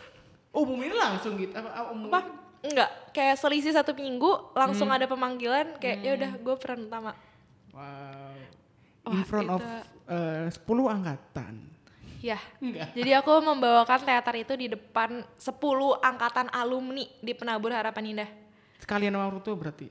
[0.52, 2.08] Umumnya langsung gitu apa, apa umum?
[2.08, 2.20] apa
[2.62, 4.96] enggak kayak selisih satu minggu langsung Hmm.
[4.96, 7.16] ada pemanggilan kayak ya udah gue peran utama
[7.72, 8.36] Wow.
[9.02, 9.64] Wah, In front of
[10.06, 11.56] eh, 10 angkatan.
[12.20, 12.94] ya Enggak.
[12.94, 15.58] jadi aku membawakan teater itu di depan 10
[16.00, 18.30] angkatan alumni di penabur harapan indah
[18.78, 19.90] Sekalian sama orang tua berarti.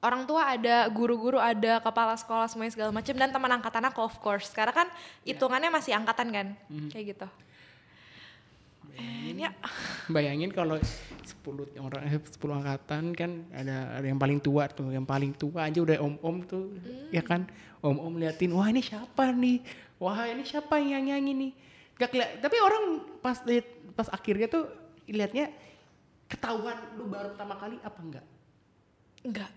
[0.00, 4.16] orang tua ada guru-guru ada kepala sekolah semuanya segala macam dan teman angkatan aku of
[4.16, 4.88] course karena kan
[5.22, 6.46] hitungannya masih angkatan kan
[6.88, 7.28] kayak gitu
[8.98, 9.50] And ya
[10.10, 15.06] Bayangin kalau 10 orang eh, 10 angkatan kan ada ada yang paling tua tuh, yang
[15.06, 16.74] paling tua aja udah om-om tuh,
[17.14, 17.46] ya kan?
[17.80, 19.62] Om-om liatin, wah ini siapa nih?
[20.02, 21.52] Wah ini siapa yang nyanyi nih?
[22.00, 22.84] Gak keliat, tapi orang
[23.22, 24.66] pas lihat pas akhirnya tuh
[25.06, 25.52] liatnya
[26.30, 28.26] ketahuan lu baru pertama kali apa enggak?
[29.20, 29.50] enggak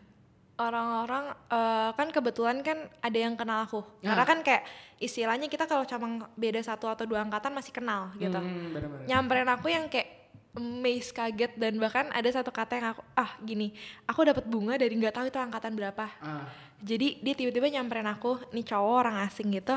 [0.57, 3.81] orang-orang eh, kan kebetulan kan ada yang kenal aku.
[4.05, 4.13] Ya.
[4.13, 4.63] karena kan kayak
[5.01, 8.37] istilahnya kita kalau cuma beda satu atau dua angkatan masih kenal gitu.
[8.37, 9.05] Hmm, bener-bener.
[9.09, 13.73] nyamperin aku yang kayak amazed kaget dan bahkan ada satu kata yang aku ah gini
[14.05, 16.05] aku dapat bunga dari nggak tahu itu angkatan berapa.
[16.21, 16.45] Ah,
[16.77, 19.73] jadi dia tiba-tiba nyamperin aku nih cowok orang asing gitu.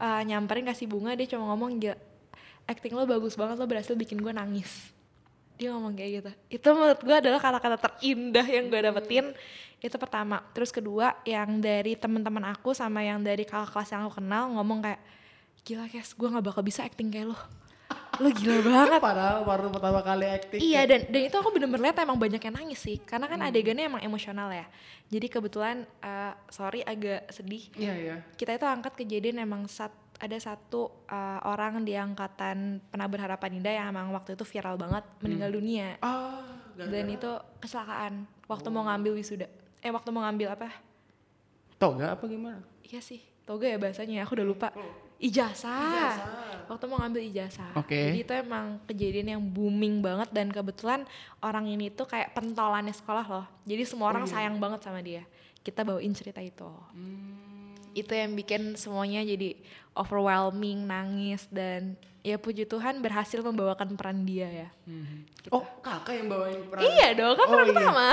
[0.00, 1.78] Eh, nyamperin kasih bunga dia cuma ngomong
[2.70, 4.94] acting lo bagus banget lo berhasil bikin gue nangis
[5.60, 6.30] dia ngomong kayak gitu.
[6.56, 9.36] Itu menurut gue adalah kata-kata terindah yang gue dapetin.
[9.84, 10.40] Itu pertama.
[10.56, 14.80] Terus kedua yang dari teman-teman aku sama yang dari kakak kelas yang aku kenal ngomong
[14.80, 15.00] kayak
[15.60, 17.59] gila kes gue nggak bakal bisa acting kayak lo
[18.20, 20.60] lo gila banget padahal baru pertama kali acting.
[20.60, 23.88] Iya dan dan itu aku bener-bener liat emang banyak yang nangis sih karena kan adegannya
[23.88, 24.68] emang emosional ya.
[25.08, 27.64] Jadi kebetulan eh, sorry agak sedih.
[27.74, 28.16] Iya, iya.
[28.36, 33.72] Kita itu angkat kejadian emang sat, ada satu eh, orang di angkatan penabur harapan indah
[33.72, 36.44] yang emang waktu itu viral banget meninggal dunia Ah,
[36.76, 37.30] dan itu
[37.64, 39.48] kecelakaan waktu mau ngambil wisuda.
[39.80, 40.68] Eh waktu mau ngambil apa?
[41.80, 42.60] toga apa gimana?
[42.84, 44.68] Iya sih toga ya bahasanya aku udah lupa.
[45.20, 46.12] Ijazah.
[46.64, 47.74] Waktu mau ngambil ijazah.
[47.76, 47.98] Oke.
[47.98, 51.02] Jadi itu emang kejadian yang booming banget dan kebetulan
[51.42, 53.46] orang ini tuh kayak pentolannya sekolah loh.
[53.66, 55.26] Jadi semua orang sayang banget sama dia.
[55.60, 56.70] Kita bawain cerita itu.
[57.90, 59.58] Itu yang bikin semuanya jadi
[59.92, 64.68] overwhelming, nangis dan ya puji Tuhan berhasil membawakan peran dia ya.
[65.50, 66.80] Oh, kakak yang bawain peran.
[66.86, 67.74] Iya dong, kan Oh, peran iya.
[67.74, 68.06] pertama.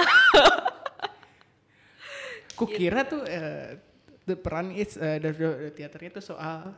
[2.57, 3.77] Kukira tuh eh,
[4.25, 6.73] the peran is eh, the, the, the teaternya tuh soal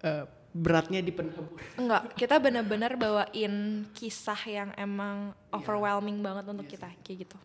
[0.00, 1.54] eh, beratnya di penabur.
[1.76, 3.54] Enggak, kita bener-bener bawain
[3.92, 7.38] kisah yang emang overwhelming banget untuk kita kayak gitu.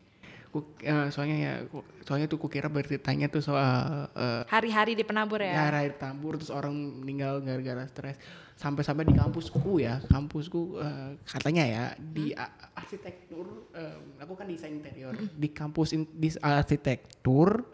[0.50, 1.54] Ku- eh, soalnya ya,
[2.02, 5.70] soalnya tuh kukira beritanya tuh soal eh, Hari-hari di penabur ya.
[5.70, 8.18] ya air tambur terus orang meninggal gara-gara stres.
[8.56, 14.72] Sampai-sampai di kampusku ya, kampusku eh, katanya ya di a- arsitektur, eh, aku kan desain
[14.74, 15.12] interior.
[15.14, 17.68] Di kampus in- di arsitektur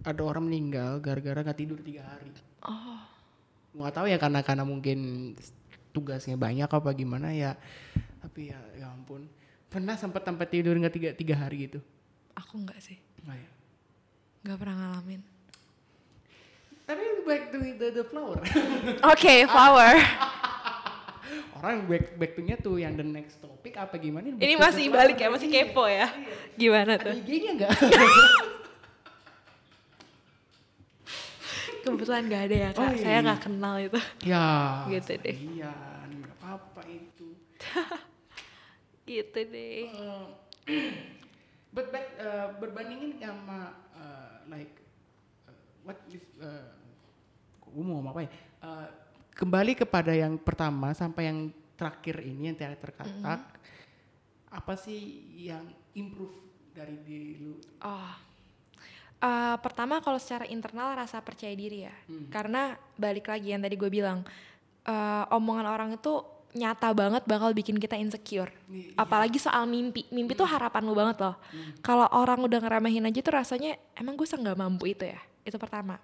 [0.00, 2.30] ada orang meninggal gara-gara nggak tidur tiga hari.
[2.62, 3.02] Oh,
[3.74, 4.98] nggak tahu ya karena karena mungkin
[5.90, 7.54] tugasnya banyak apa gimana ya
[8.18, 9.26] tapi ya ya ampun
[9.66, 11.78] pernah sempat tempat tidur nggak tiga tiga hari gitu
[12.34, 12.98] aku enggak sih.
[13.22, 13.50] Nggak ya?
[14.42, 15.20] Nggak pernah ngalamin.
[16.84, 18.36] tapi back to the, the flower
[19.14, 19.94] Oke, flower.
[21.56, 25.16] orang back back to nya tuh yang the next topic apa gimana Ini masih balik
[25.16, 25.64] ya, masih Iya.
[25.64, 26.10] kepo ya.
[26.54, 27.14] Gimana ada tuh?
[27.16, 27.70] IG-nya nggak
[31.84, 32.80] Kebetulan nggak ada ya kak.
[32.80, 33.02] Oh, iya.
[33.04, 34.00] Saya nggak kenal itu.
[34.24, 34.46] ya
[34.96, 35.36] Gitu deh.
[35.36, 35.74] iya
[36.08, 37.28] nggak apa-apa itu
[39.08, 39.78] Gitu deh.
[39.92, 40.24] Eh,
[41.76, 44.74] but back, eh, berbandingin sama eh, like
[45.44, 46.72] eh, what is uh,
[47.60, 48.32] gue mau ngomong apa ya
[48.64, 48.88] Eh,
[49.36, 53.44] kembali kepada yang pertama sampai yang terakhir ini yang teater katak
[54.48, 56.32] apa sih yang improve
[56.72, 57.60] dari diri lu?
[57.84, 58.14] Oh.
[59.24, 61.94] Uh, pertama kalau secara internal rasa percaya diri ya.
[62.28, 64.20] Karena balik lagi yang tadi gue bilang,
[64.84, 66.20] uh, omongan orang itu
[66.54, 68.52] nyata banget bakal bikin kita insecure.
[68.68, 70.04] Nih, Apalagi soal mimpi.
[70.12, 71.40] Mimpi tuh harapan lu banget loh.
[71.80, 75.18] Kalau orang udah ngeremehin aja tuh rasanya emang gue nggak mampu itu ya.
[75.40, 75.96] Itu pertama.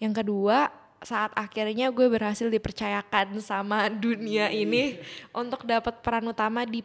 [0.00, 4.98] Yang kedua, saat akhirnya gue berhasil dipercayakan sama dunia ini
[5.30, 6.82] untuk dapat peran utama di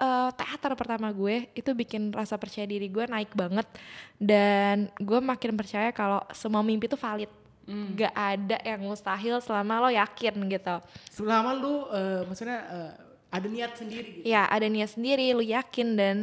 [0.00, 3.68] eh, teater pertama gue, itu bikin rasa percaya diri gue naik banget
[4.16, 7.28] dan gue makin percaya kalau semua mimpi tuh valid.
[7.70, 10.76] Gak ada yang mustahil selama lo yakin gitu.
[11.06, 12.92] Selama lu eh, maksudnya eh,
[13.30, 14.24] ada niat sendiri gitu.
[14.26, 16.16] Ya ada niat sendiri, lu yakin dan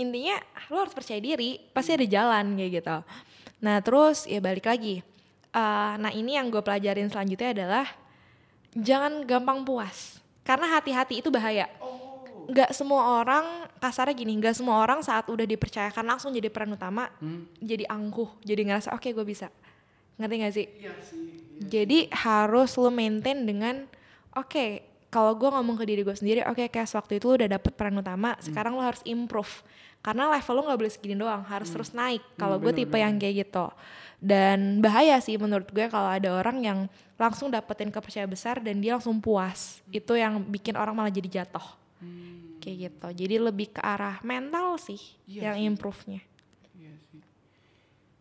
[0.00, 0.40] intinya
[0.72, 2.96] lu harus percaya diri, pasti ada jalan kayak gitu.
[3.60, 5.04] Nah terus ya balik lagi.
[5.52, 7.86] Eh, nah ini yang gue pelajarin selanjutnya adalah
[8.72, 10.16] jangan gampang puas,
[10.48, 11.68] karena hati-hati itu bahaya.
[12.46, 17.10] Gak semua orang kasarnya gini, gak semua orang saat udah dipercayakan langsung jadi peran utama,
[17.58, 19.50] jadi angkuh, jadi ngerasa oke gue bisa.
[20.16, 20.66] Ngerti gak sih?
[20.78, 21.26] Iya sih.
[21.56, 23.88] Jadi harus lo maintain dengan
[24.36, 27.72] oke kalau gue ngomong ke diri gue sendiri oke kayak waktu itu lo udah dapet
[27.72, 29.64] peran utama sekarang lo harus improve.
[30.04, 32.22] Karena level lo nggak boleh segini doang harus terus naik.
[32.38, 33.66] Kalau gue tipe yang kayak gitu.
[34.22, 36.78] Dan bahaya sih menurut gue kalau ada orang yang
[37.18, 39.82] langsung dapetin kepercayaan besar dan dia langsung puas.
[39.90, 41.86] Itu yang bikin orang malah jadi jatuh
[42.66, 44.98] kayak gitu jadi lebih ke arah mental sih
[45.30, 46.18] Iya yang improve-nya
[46.76, 47.22] Iya sih.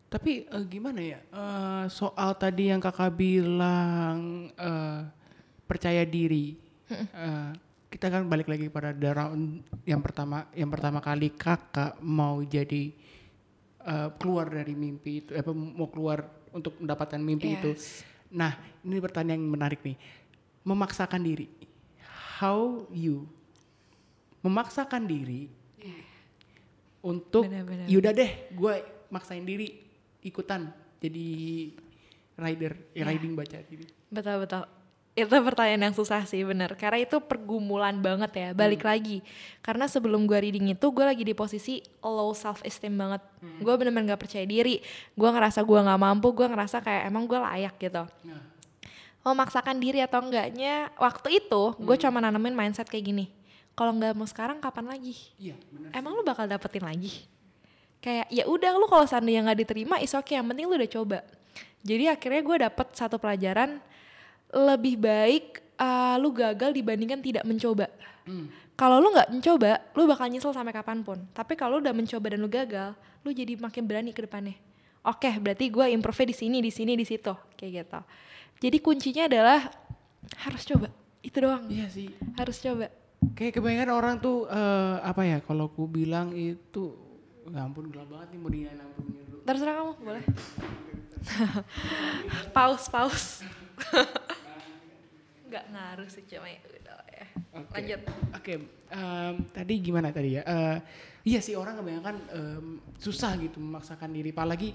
[0.08, 1.19] Tapi eh, gimana ya?
[1.19, 5.01] Eh, soal tadi yang kakak bilang eh,
[5.67, 6.55] percaya diri.
[6.86, 7.51] Eh,
[7.89, 9.34] kita kan balik lagi pada darah
[9.88, 12.93] yang pertama yang pertama kali kakak mau jadi
[13.84, 16.23] eh, keluar dari mimpi itu, eh, apa, mau keluar
[16.55, 17.75] untuk mendapatkan mimpi itu.
[17.75, 18.08] Yes.
[18.31, 18.55] Nah,
[18.88, 19.97] ini pertanyaan yang menarik nih.
[20.63, 21.51] Memaksakan diri.
[22.39, 23.27] How you
[24.45, 25.49] memaksakan diri
[27.01, 27.86] untuk Benar-benar.
[27.86, 28.73] yaudah deh gue
[29.10, 29.69] maksain diri
[30.21, 31.27] ikutan jadi
[32.36, 33.10] rider ya, Ya.
[33.10, 34.63] riding baca diri Betul betul.
[35.12, 36.75] Itu pertanyaan yang susah sih bener.
[36.75, 38.49] Karena itu pergumulan banget ya.
[38.51, 39.19] Balik lagi.
[39.60, 43.19] Karena sebelum gue reading itu gue lagi di posisi low self esteem banget.
[43.60, 44.79] Gue bener-bener gak percaya diri.
[45.12, 46.31] Gue ngerasa gue gak mampu.
[46.31, 48.03] Gue ngerasa kayak emang gue layak gitu.
[48.23, 48.43] nah
[49.25, 50.91] Memaksakan diri atau enggaknya.
[50.95, 53.25] Waktu itu gue cuma nanemin mindset kayak gini.
[53.75, 55.15] Kalau nggak mau sekarang kapan lagi?
[55.35, 57.27] iya benar Emang lu bakal dapetin lagi?
[57.99, 61.19] Kayak ya udah lu kalau seandainya nggak diterima is oke yang penting lu udah coba.
[61.85, 63.77] Jadi akhirnya gue dapet satu pelajaran
[64.55, 67.91] lebih baik uh, lu gagal dibandingkan tidak mencoba.
[68.25, 68.47] Hmm.
[68.75, 71.23] Kalau lu nggak mencoba, lu bakal nyesel sampai kapan pun.
[71.31, 72.91] Tapi kalau udah mencoba dan lu gagal,
[73.23, 74.59] lu jadi makin berani ke depannya.
[75.05, 77.99] Oke, berarti gue improve di sini, di sini, di situ, kayak gitu.
[78.67, 79.59] Jadi kuncinya adalah
[80.43, 80.91] harus coba.
[81.23, 81.69] Itu doang.
[81.71, 82.91] iya sih Harus coba.
[83.33, 86.93] Kayak kebanyakan orang tuh eh, apa ya kalau ku bilang itu
[87.49, 90.23] ya ampun gelap banget nih mau lampunya dulu Terserah kamu, boleh.
[92.55, 93.29] pause, pause.
[95.49, 97.25] Nggak ngaruh sih cuma ya udah ya.
[97.55, 97.69] Oke.
[97.77, 97.99] Lanjut.
[98.33, 98.53] Oke,
[98.89, 100.43] em, tadi gimana tadi ya?
[100.43, 100.77] Eh,
[101.23, 102.65] iya sih orang kebanyakan em,
[102.97, 104.33] susah gitu memaksakan diri.
[104.33, 104.73] Apalagi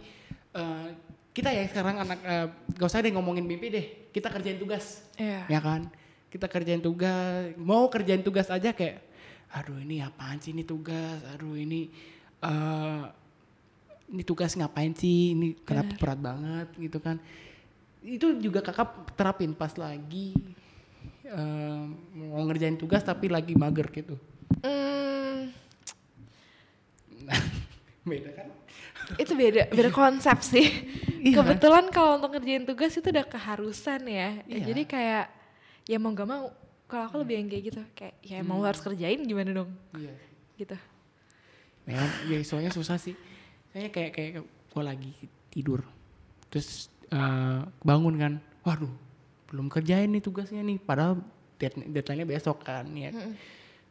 [0.55, 0.89] eh,
[1.35, 2.47] kita ya sekarang anak eh,
[2.79, 3.87] gak usah deh ngomongin mimpi deh.
[4.11, 5.47] Kita kerjain tugas, Iya.
[5.47, 5.87] ya kan?
[6.31, 9.03] Kita kerjain tugas, mau kerjain tugas aja kayak,
[9.51, 11.19] aduh ini apaan sih ini tugas?
[11.35, 11.91] Aduh ini
[12.41, 13.03] eh
[14.11, 15.35] ini tugas ngapain sih?
[15.35, 17.19] Ini kenapa berat banget gitu kan?
[18.01, 20.39] Itu juga kakak terapin pas lagi
[21.27, 21.99] em,
[22.31, 24.15] mau ngerjain tugas tapi lagi mager gitu.
[24.63, 25.51] Hmm,
[28.09, 28.49] Beda kan?
[29.19, 30.71] itu beda, beda konsep sih.
[31.19, 31.43] Iya.
[31.43, 34.39] Kebetulan kalau untuk ngerjain tugas itu udah keharusan ya.
[34.47, 34.71] Iya.
[34.71, 35.27] Jadi kayak
[35.85, 36.51] ya mau gak mau.
[36.85, 40.11] Kalau aku lebih yang kayak gitu, kayak ya emang lu harus kerjain gimana dong, Iya.
[40.57, 40.75] gitu.
[41.87, 43.15] Memang ya soalnya susah sih.
[43.71, 45.15] Saya kayak kayak gue lagi
[45.49, 45.87] tidur.
[46.51, 48.33] Terus eh, bangun kan.
[48.61, 48.91] Waduh,
[49.47, 50.79] belum kerjain nih tugasnya nih.
[50.79, 51.23] Padahal
[51.57, 53.15] dead- deadline-nya besok kan ya.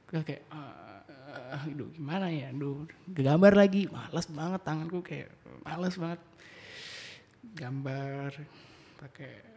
[0.06, 2.52] Terus kayak eh, aduh gimana ya?
[2.52, 3.88] Aduh, gambar lagi.
[3.88, 5.32] Males banget tanganku kayak
[5.64, 6.20] males banget.
[7.56, 8.36] Gambar
[9.00, 9.49] pakai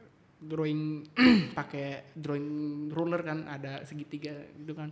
[0.43, 1.07] drawing
[1.59, 2.49] pakai drawing
[2.89, 4.91] ruler kan ada segitiga gitu kan.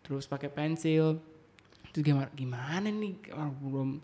[0.00, 1.18] Terus pakai pensil.
[1.90, 3.14] Terus gimana gimana nih
[3.60, 4.02] belum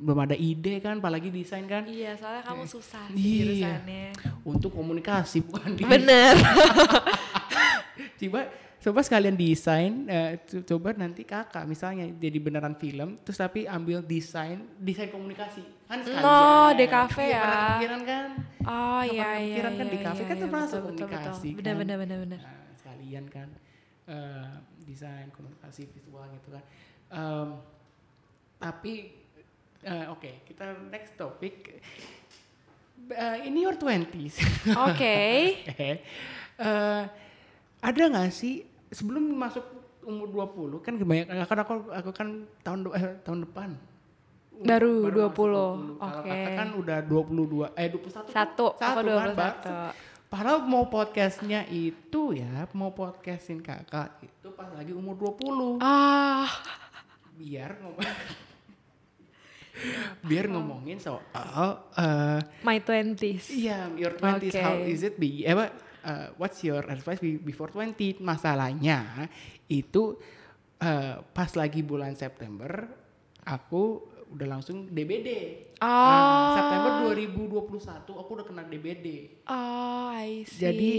[0.00, 3.44] belum ada ide kan apalagi desain kan Iya, soalnya kamu susah sih Iya.
[3.44, 4.04] jurusannya.
[4.42, 6.40] untuk komunikasi bukan Bener.
[8.20, 8.48] coba
[8.80, 10.08] coba sekalian desain
[10.42, 16.00] co- coba nanti kakak misalnya jadi beneran film terus tapi ambil desain desain komunikasi kan
[16.00, 17.40] sekalian No, DKV Iya, ya.
[17.40, 18.28] pernah kepikiran kan
[18.62, 19.28] Oh iya iya.
[19.36, 21.12] kepikiran kan iya, di kafe iya, kan iya, termasuk betul, betul, betul.
[21.12, 21.76] komunikasi Bener kan.
[21.78, 22.38] bener bener bener.
[22.40, 23.48] Nah, sekalian kan
[24.06, 24.50] eh,
[24.82, 26.64] desain komunikasi visual gitu kan.
[27.10, 27.48] Em,
[28.56, 28.92] tapi
[29.82, 31.68] eh, oke kita next topic.
[33.02, 34.40] Eh, ini your 20s.
[34.82, 35.16] Oke.
[36.60, 37.02] Eh,
[37.80, 39.62] ada nggak sih sebelum masuk
[40.02, 42.28] umur 20 kan kebanyakan kan aku aku kan
[42.66, 43.70] tahun eh, tahun depan
[44.60, 45.40] Baru masuk 20.
[45.40, 46.28] Kalau Oke.
[46.28, 49.40] kakak kan udah 22 eh 21 Satu, aku kan, 21.
[49.40, 49.54] Pak.
[50.30, 56.46] Padahal mau podcastnya itu ya, mau podcastin kakak itu pas lagi umur 20 Ah,
[57.34, 58.04] biar ngomong
[60.28, 63.48] biar ngomongin soal eh my 20s.
[63.48, 64.60] Iya, your 20s Oke.
[64.60, 68.18] how is it be eh, apa, uh, what's your advice be- before 20?
[68.18, 69.28] Masalahnya
[69.66, 70.16] itu
[70.78, 72.88] uh, pas lagi bulan September
[73.40, 75.28] aku udah langsung DBD.
[75.82, 75.86] Oh.
[75.90, 77.66] Nah, September 2021
[78.06, 79.06] aku udah kena DBD.
[79.42, 80.62] Oh, I see.
[80.62, 80.94] Jadi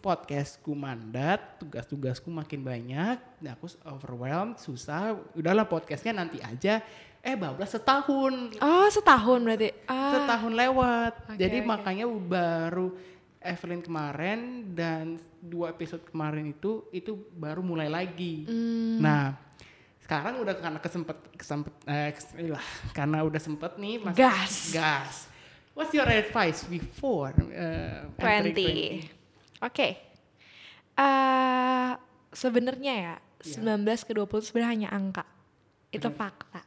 [0.00, 5.12] podcastku mandat, tugas-tugasku makin banyak, dan aku overwhelmed, susah.
[5.36, 6.80] Udahlah podcastnya nanti aja.
[7.20, 9.76] Eh bablas setahun Oh, setahun berarti.
[9.84, 10.16] Ah.
[10.16, 11.12] setahun lewat.
[11.28, 11.68] Oke, Jadi oke.
[11.68, 12.96] makanya baru
[13.40, 18.44] Evelyn kemarin dan dua episode kemarin itu itu baru mulai lagi.
[18.44, 19.00] Hmm.
[19.00, 19.32] Nah,
[20.04, 22.12] sekarang udah karena kesempet kesempet eh,
[22.44, 24.54] ilah, karena udah sempet nih mas Gas.
[24.76, 25.14] gas.
[25.72, 28.52] What's your advice before uh, entering
[29.08, 29.64] 20.
[29.64, 29.88] Oke.
[31.00, 31.92] Eh,
[32.36, 33.64] sebenarnya ya, Iya.
[33.80, 35.24] 19 ke 20 sebenarnya hanya angka.
[35.88, 36.60] Itu fakta.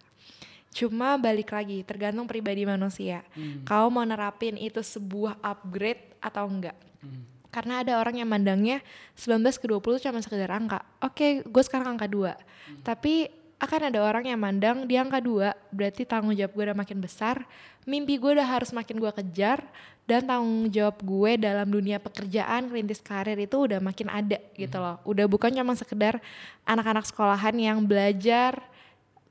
[0.73, 3.21] Cuma balik lagi, tergantung pribadi manusia.
[3.37, 3.61] Hmm.
[3.61, 6.75] Kau mau nerapin itu sebuah upgrade atau enggak.
[7.03, 7.27] Hmm.
[7.51, 8.81] Karena ada orang yang mandangnya
[9.19, 10.81] 19 ke 20 cuma sekedar angka.
[11.03, 12.33] Oke, gue sekarang angka 2.
[12.81, 13.29] Tapi
[13.63, 17.47] akan ada orang yang mandang dia angka 2, berarti tanggung jawab gue udah makin besar,
[17.87, 19.63] mimpi gue udah harus makin gue kejar,
[20.03, 24.99] dan tanggung jawab gue dalam dunia pekerjaan, rintis karir itu udah makin ada gitu loh.
[25.07, 26.19] Udah bukan cuma sekedar
[26.67, 28.59] anak-anak sekolahan yang belajar,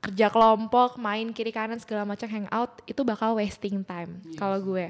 [0.01, 4.89] kerja kelompok, main kiri kanan segala macam hangout, itu bakal wasting time kalau gue.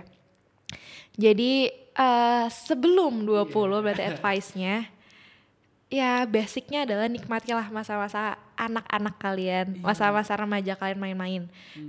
[1.14, 4.90] Jadi eh, sebelum 20 berarti advice-nya
[5.94, 11.44] ya basicnya adalah nikmatilah masa-masa anak-anak kalian, masa-masa remaja kalian main-main.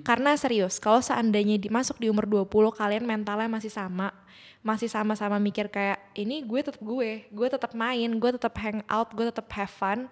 [0.05, 4.12] Karena serius, kalau seandainya dimasuk di umur 20 kalian mentalnya masih sama,
[4.61, 9.09] masih sama-sama mikir kayak ini gue tetap gue, gue tetap main, gue tetap hang out,
[9.16, 10.05] gue tetap have fun,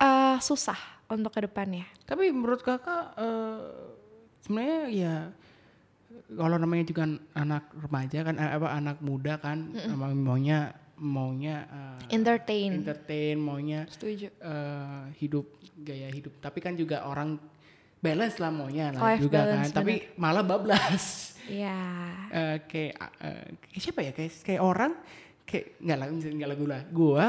[0.00, 0.80] eh, susah
[1.12, 1.84] untuk ke depannya.
[2.08, 3.60] Tapi menurut kakak eh,
[4.48, 5.16] sebenarnya ya
[6.30, 12.14] kalau namanya juga anak remaja kan eh, apa anak muda kan emang maunya maunya eh,
[12.14, 12.70] Entertain.
[12.84, 14.28] entertain maunya Setuju.
[14.30, 15.46] eh, hidup
[15.80, 16.36] gaya hidup.
[16.38, 17.40] Tapi kan juga orang
[18.00, 21.04] balance lah maunya lah Life juga balance, kan tapi malah bablas.
[21.50, 21.82] Iya.
[22.30, 22.94] Eh, kayak
[23.26, 24.12] eh, kayak siapa ya?
[24.14, 24.92] Kayak kayak orang
[25.42, 26.80] kayak nggak misalnya nggak lagu lah.
[26.94, 27.26] Gua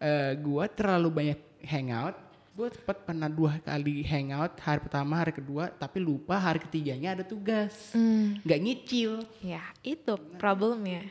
[0.00, 2.16] eh, gua terlalu banyak hangout
[2.58, 7.22] gua sempat pernah dua kali hangout hari pertama hari kedua tapi lupa hari ketiganya ada
[7.22, 8.42] tugas Hmm.
[8.42, 11.06] nggak nyicil Ya, itu problemnya.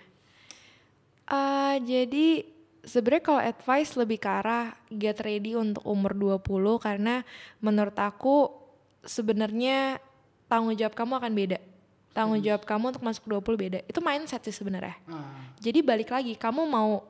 [1.28, 2.44] Eh, jadi
[2.84, 6.44] sebenarnya kalau advice lebih ke arah get ready untuk umur 20
[6.80, 7.24] karena
[7.60, 8.52] menurut aku
[9.04, 10.00] sebenarnya
[10.48, 11.60] tanggung jawab kamu akan beda.
[12.12, 13.80] Tanggung jawab kamu untuk masuk 20 beda.
[13.86, 14.96] Itu mindset sih sebenarnya.
[15.06, 17.04] Ah, Jadi balik lagi, kamu mau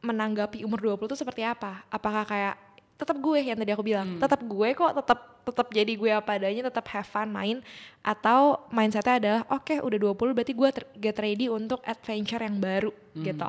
[0.00, 1.84] menanggapi umur 20 itu seperti apa?
[1.86, 2.56] Apakah kayak
[3.00, 6.68] tetap gue yang tadi aku bilang, tetap gue kok, tetap tetap jadi gue apa adanya,
[6.68, 7.64] tetap have fun main.
[8.04, 12.92] Atau mindsetnya adalah oke udah 20 berarti gue ter- get ready untuk adventure yang baru
[13.24, 13.48] gitu.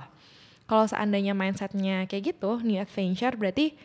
[0.71, 3.75] Kalau seandainya mindsetnya kayak gitu, new adventure berarti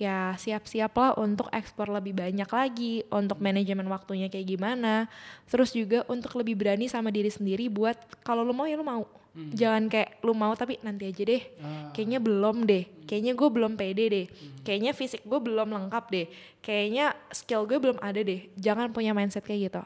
[0.00, 5.04] ya siap-siaplah untuk ekspor lebih banyak lagi, untuk manajemen waktunya kayak gimana,
[5.52, 9.04] terus juga untuk lebih berani sama diri sendiri buat kalau lu mau ya lu mau,
[9.32, 11.90] jangan kayak lu mau tapi nanti aja deh, Ah.
[11.90, 14.26] kayaknya belum deh, kayaknya gue belum pede deh,
[14.60, 16.26] kayaknya fisik gue belum lengkap deh,
[16.58, 19.82] kayaknya skill gue belum ada deh, jangan punya mindset kayak gitu.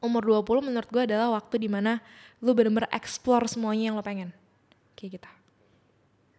[0.00, 2.00] Umur 20 menurut gue adalah waktu di mana
[2.38, 4.32] lu bener-bener explore semuanya yang lo pengen,
[4.94, 5.30] kayak gitu.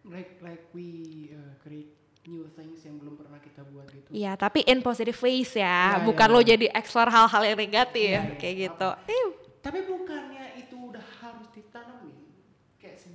[0.04, 0.84] like like we
[1.32, 1.88] uh, create
[2.28, 4.08] new things yang belum pernah kita buat gitu.
[4.10, 8.04] Iya, tapi in positive ways ya, Ya, bukan ya, lo jadi explore hal-hal yang negatif
[8.12, 8.88] Ya, ya, kayak ya, gitu.
[9.08, 9.28] Iu.
[9.60, 11.93] tapi bukannya itu udah harus ditanamin kayak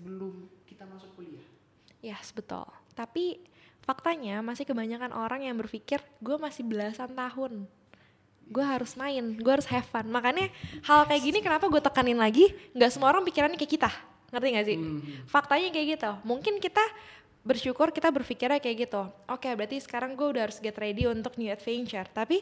[0.09, 1.45] sebelum kita masuk kuliah
[1.99, 2.63] Yes, betul.
[2.95, 3.43] Tapi
[3.83, 7.67] faktanya masih kebanyakan orang yang berpikir gue masih belasan tahun.
[8.47, 10.07] Gue harus main, gue harus have fun.
[10.07, 10.47] Makanya
[10.87, 13.91] hal kayak gini kenapa gue tekanin lagi, nggak semua orang pikirannya kayak kita.
[14.31, 14.77] Ngerti gak sih?
[15.27, 16.11] Faktanya kayak gitu.
[16.23, 16.85] Mungkin kita
[17.43, 19.03] bersyukur kita berpikirnya kayak gitu.
[19.27, 22.07] Oke, berarti sekarang gue udah harus get ready untuk new adventure.
[22.15, 22.39] Tapi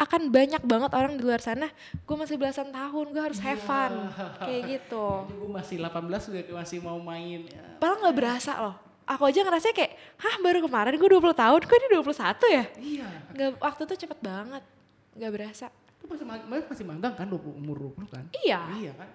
[0.00, 4.10] akan banyak banget orang di luar sana, gue masih belasan tahun, gue harus have fun.
[4.40, 5.06] Kayak gitu.
[5.28, 7.64] Gue masih 18 juga masih mau main ya.
[7.78, 8.76] Padahal nggak berasa loh.
[9.02, 12.06] aku aja ngerasa kayak, hah baru kemarin gue 20 tahun, kok ini 21
[12.54, 12.64] ya?
[12.78, 13.08] Iya.
[13.34, 14.62] Nggak, waktu tuh cepet banget,
[15.18, 15.66] nggak berasa.
[15.98, 16.24] Itu masih,
[16.70, 18.24] masih magang kan 20, umur 20 kan?
[18.30, 18.62] Iya.
[18.78, 19.10] Iya kan?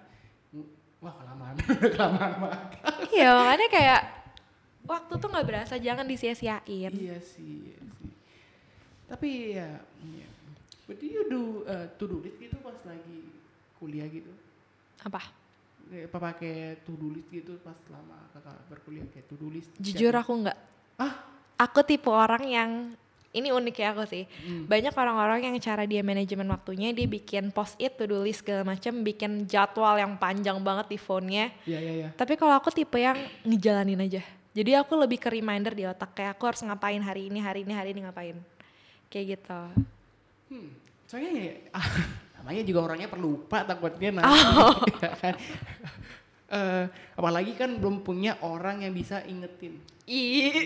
[0.98, 1.54] Wah kelamaan,
[1.96, 2.60] kelamaan banget.
[3.16, 4.00] iya makanya kayak
[4.84, 6.92] waktu tuh nggak berasa, jangan disia-siain.
[6.92, 8.10] iya sih, iya sih.
[9.08, 9.70] Tapi ya,
[10.04, 10.28] iya.
[10.88, 13.28] But do you do uh, to-do list gitu pas lagi
[13.76, 14.32] kuliah gitu?
[15.04, 15.20] Apa?
[15.92, 19.68] Kayak Apa pakai to-do list gitu pas lama kakak berkuliah kayak to-do list?
[19.76, 20.58] Jujur aku nggak.
[20.96, 21.28] Ah?
[21.60, 22.70] Aku tipe orang yang
[23.36, 24.24] ini unik ya aku sih.
[24.24, 24.64] Hmm.
[24.64, 28.64] Banyak orang-orang yang cara dia manajemen waktunya dia bikin post it, to do list segala
[28.64, 31.52] macam, bikin jadwal yang panjang banget di phone-nya.
[31.68, 32.08] Iya, iya, iya.
[32.16, 34.24] Tapi kalau aku tipe yang ngejalanin aja.
[34.56, 37.72] Jadi aku lebih ke reminder di otak kayak aku harus ngapain hari ini, hari ini,
[37.76, 38.36] hari ini ngapain.
[39.12, 39.60] Kayak gitu.
[40.48, 40.68] Hmm,
[41.04, 41.54] soalnya ya,
[42.40, 44.32] namanya juga orangnya pelupa takutnya nanti.
[44.32, 44.76] Oh.
[45.04, 45.34] ya kan?
[46.48, 49.76] Eh, apalagi kan belum punya orang yang bisa ingetin.
[50.08, 50.56] Ih,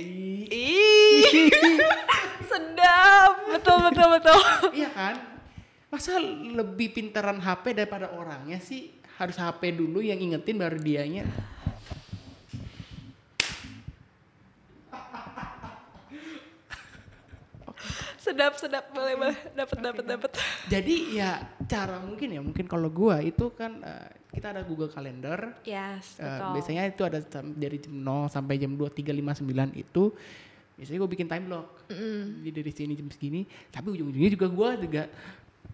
[0.46, 1.50] ih.
[2.50, 4.38] sedap, betul betul betul.
[4.70, 5.18] iya kan?
[5.90, 8.94] Masa lebih pintaran HP daripada orangnya sih?
[9.18, 11.26] Harus HP dulu yang ingetin baru dianya.
[18.22, 20.30] Sedap sedap boleh boleh dapat dapat dapat.
[20.70, 25.58] Jadi ya cara mungkin ya mungkin kalau gua itu kan eh, kita ada Google Calendar.
[25.66, 26.50] Yes, Eh, betul.
[26.54, 27.18] biasanya itu ada
[27.52, 30.04] dari jam 0 sampai jam 2359 itu
[30.72, 31.68] biasanya gue bikin time block.
[31.90, 32.24] Mm.
[32.40, 35.02] Jadi dari sini jam segini, tapi ujung-ujungnya juga gua juga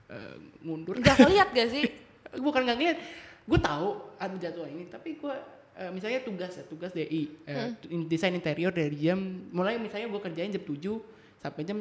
[0.08, 0.96] eh, mundur.
[0.98, 1.84] Gak ngeliat gak sih?
[2.44, 2.98] Bukan nggak ngeliat,
[3.44, 5.36] gue tahu ada jadwal ini, tapi gua
[5.76, 10.20] eh, misalnya tugas ya, tugas DI, eh, in- desain interior dari jam mulai misalnya gua
[10.20, 10.98] kerjain jam 7
[11.38, 11.78] sampai jam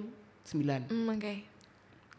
[0.48, 0.88] 9.
[0.88, 1.34] Hmm, oke.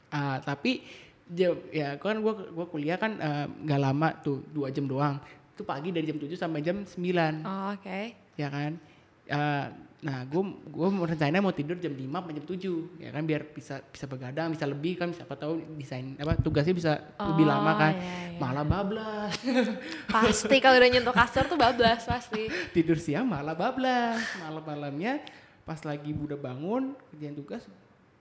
[0.08, 0.84] Ah, tapi
[1.28, 5.16] jam ya kan gua gua kuliah kan eh, nggak lama tuh dua jam doang.
[5.52, 8.00] Itu pagi dari jam 7 sampai jam 9 Oh, oke.
[8.36, 8.78] ya kan.
[9.26, 9.66] Eh,
[9.98, 13.82] nah, gue gue rencananya mau tidur jam 5 sampai jam 7 ya kan biar bisa
[13.82, 17.92] bisa begadang, bisa lebih kan siapa tahu desain apa tugasnya bisa lebih Oh, lama kan.
[17.92, 18.38] iya, iya.
[18.38, 19.34] Malah bablas.
[20.14, 22.46] Pasti kalau udah nyentuh kasur tuh bablas pasti.
[22.78, 24.22] tidur siang malah bablas.
[24.38, 25.18] Malam-malamnya
[25.66, 27.66] pas lagi udah bangun kerjaan tugas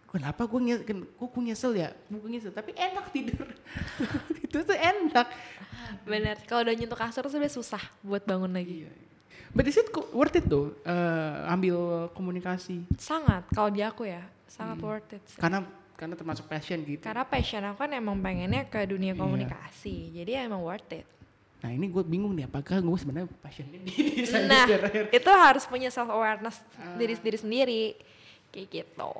[0.07, 1.89] Kenapa gue nyesel, kok gue nyesel ya?
[2.07, 3.43] Gue nyesel, tapi enak tidur.
[4.45, 5.27] itu tuh enak.
[6.07, 6.39] Bener.
[6.47, 8.87] Kalau udah nyentuh kasur tuh susah buat bangun lagi.
[8.87, 8.91] Iya.
[9.51, 12.87] But is it worth it tuh eh, ambil komunikasi?
[12.95, 13.47] Sangat.
[13.51, 14.87] Kalau di aku ya, sangat Hmm.
[14.87, 15.23] worth it.
[15.27, 15.39] sih.
[15.39, 15.63] Karena
[15.97, 17.01] karena termasuk passion gitu.
[17.03, 19.19] Karena passion aku kan emang pengennya ke dunia Iya.
[19.19, 20.13] komunikasi.
[20.13, 21.07] Jadi emang worth it.
[21.57, 24.65] Nah ini gue bingung nih apakah gue sebenarnya passionnya di Nah,
[25.09, 26.95] itu harus punya self awareness Ah.
[26.95, 27.83] diri diri sendiri.
[28.53, 29.11] Kayak gitu.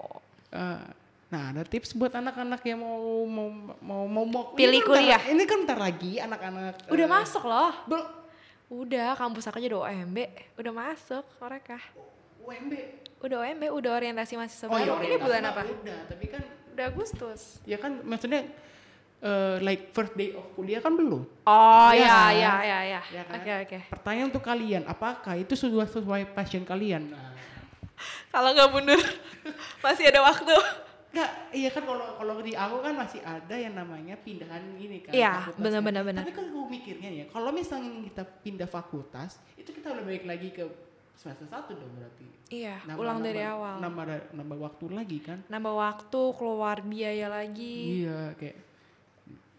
[0.50, 0.82] Eh,
[1.28, 5.04] nah ada tips buat anak-anak yang mau mau mau mau, mau Pilih ini kan bentar-
[5.04, 5.22] kuliah.
[5.28, 6.74] ini kan bentar lagi anak-anak.
[6.88, 7.72] Udah eh, masuk loh.
[7.86, 8.12] Bel-
[8.68, 10.18] Udah, kampus aku aja udah OMB.
[10.56, 11.80] Udah masuk mereka.
[12.38, 12.74] UMB.
[13.18, 14.92] Udah OMB, udah orientasi mahasiswa Oh iya.
[14.94, 15.64] Ini bulan apa?
[15.64, 17.58] Udah, tapi kan Udah Agustus.
[17.64, 18.44] ya kan maksudnya
[19.20, 21.24] eh, like first day of kuliah kan belum.
[21.44, 23.02] Oh ya ya ya ya.
[23.26, 23.78] Oke oke.
[23.90, 27.08] Pertanyaan untuk kalian, apakah itu sudah sesuai passion kalian?
[27.10, 27.34] Nah,
[28.30, 29.02] Kalau nggak mundur
[29.82, 30.54] masih ada waktu.
[31.08, 35.16] Enggak, iya kan kalau kalau di aku kan masih ada yang namanya pindahan ini kan.
[35.16, 36.06] Iya, fakultas benar, kan.
[36.06, 36.22] benar.
[36.22, 40.52] Tapi kalau gue mikirnya ya, kalau misalnya kita pindah fakultas, itu kita udah balik lagi
[40.52, 40.68] ke
[41.18, 42.26] semester satu dong berarti.
[42.54, 43.76] Iya, Nambah- ulang dari nambah- awal.
[43.82, 44.04] Nambah
[44.36, 45.40] nambah waktu lagi kan.
[45.50, 47.76] Nambah waktu, keluar biaya lagi.
[48.06, 48.58] Iya, kayak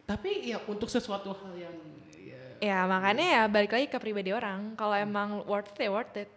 [0.04, 1.76] tapi ya untuk sesuatu hal yang
[2.16, 4.72] ya, Ya makanya ya balik lagi ke pribadi orang.
[4.72, 6.30] Kalau emang worth it worth it.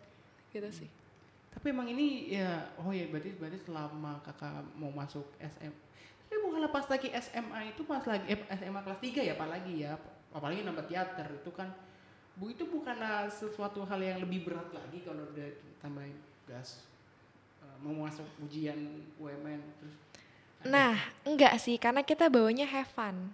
[0.52, 0.90] Gitu sih.
[1.62, 5.70] Tapi emang ini ya oh ya berarti berarti selama kakak mau masuk SM
[6.26, 9.94] tapi bukanlah pas lagi SMA itu pas lagi eh, SMA kelas 3 ya apalagi ya
[10.34, 11.70] apalagi nambah teater itu kan
[12.34, 16.18] bu itu bukanlah sesuatu hal yang lebih berat lagi kalau udah tambahin
[16.50, 16.90] gas
[17.62, 18.82] eh, mau masuk ujian
[19.22, 19.94] UMN terus
[20.62, 20.94] Nah,
[21.26, 23.34] enggak sih, karena kita bawanya have fun.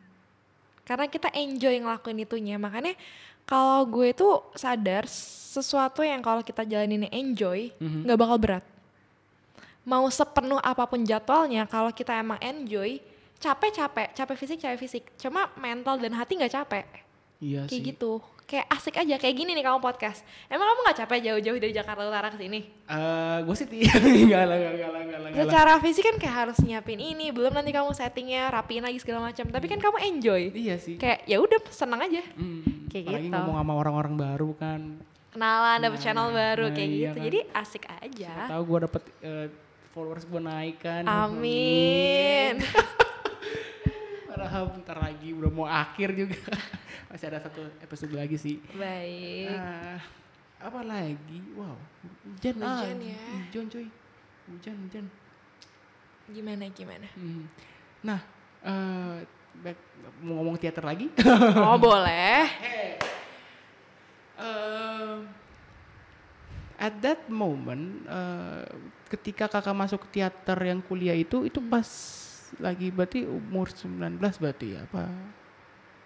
[0.87, 2.55] Karena kita enjoy ngelakuin itunya.
[2.55, 2.95] Makanya
[3.47, 8.03] kalau gue tuh sadar sesuatu yang kalau kita jalanin enjoy, Mhm.
[8.03, 8.65] nggak bakal berat.
[9.81, 12.99] Mau sepenuh apa pun jadwalnya, kalau kita emang enjoy,
[13.39, 15.03] capek-capek, capek fisik, capek fisik.
[15.15, 16.85] Cuma mental dan hati nggak capek.
[17.39, 18.19] iya Kayak sih gitu.
[18.47, 20.23] Kayak asik aja, kayak gini nih kamu podcast.
[20.47, 22.63] Emang kamu nggak capek jauh-jauh dari Jakarta Utara ke sini?
[22.87, 25.29] Eh, gue sih tidak enggak lah enggak lah enggak lah.
[25.43, 29.43] Secara fisik kan kayak harus nyiapin ini, belum nanti kamu settingnya rapiin lagi segala macam.
[29.45, 30.41] Tapi kan kamu enjoy.
[30.55, 32.23] iya sih Kayak ya udah seneng aja.
[32.33, 33.35] Hmm, kayak apalagi gitu.
[33.35, 34.81] ngomong sama orang-orang baru kan
[35.27, 37.11] Kenalan, dapet Nah, channel baru nah kayak iya gitu.
[37.13, 37.23] kan.
[37.27, 38.33] Jadi asik aja.
[38.47, 39.47] tahu gue dapet eh,
[39.91, 42.63] followers gue naik kan Amin.
[44.37, 46.37] Padahal bentar lagi udah mau akhir juga
[47.09, 49.49] masih ada satu episode lagi sih Baik.
[49.49, 49.97] Ah,
[50.61, 51.41] apa lagi?
[51.57, 51.73] Wow,
[52.21, 53.17] hujan, ah, Hujan ya.
[53.33, 53.87] Hujan coy,
[54.45, 55.05] hujan hujan.
[56.29, 57.09] Gimana gimana?
[57.17, 57.49] Hmm.
[58.05, 58.21] Nah,
[58.61, 59.25] eh
[59.57, 59.77] back,
[60.21, 61.09] mau ngomong teater lagi?
[61.65, 62.45] Oh boleh.
[64.37, 65.17] Eh,
[66.77, 68.69] at that moment, eh,
[69.09, 71.89] ketika kakak masuk teater yang kuliah itu, itu pas
[72.57, 74.81] lagi berarti umur 19 berarti ya?
[74.87, 75.03] Apa?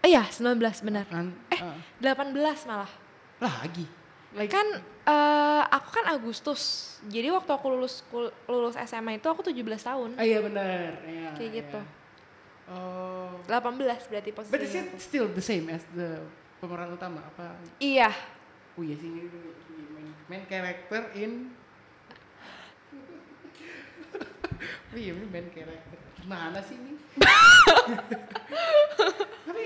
[0.02, 1.06] Oh iya 19 benar.
[1.06, 1.62] Kan, eh,
[2.02, 2.92] 18 malah.
[3.42, 3.86] lagi.
[4.32, 4.68] Like, Kan
[5.06, 6.96] eh, aku kan Agustus.
[7.06, 8.02] Jadi waktu aku lulus
[8.48, 10.10] lulus SMA itu aku 17 tahun.
[10.18, 11.04] Ah, iya benar.
[11.04, 11.58] Iya, Kayak iya.
[11.62, 11.80] gitu.
[12.72, 13.36] Oh.
[13.52, 16.24] 18 berarti But is it still the same as the
[16.64, 17.20] pemeran utama?
[17.36, 17.60] Apa?
[17.82, 18.14] Iya.
[18.80, 21.52] Oh iya sih main, main karakter in.
[24.96, 25.98] Iya ini main karakter.
[26.22, 26.94] Gimana sih ini?
[29.48, 29.66] Tapi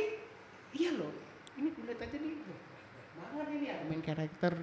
[0.76, 1.12] iya loh.
[1.56, 2.36] Ini kulihat aja nih.
[2.46, 2.60] Loh,
[3.16, 3.78] banget ini ya.
[3.88, 4.54] Main karakter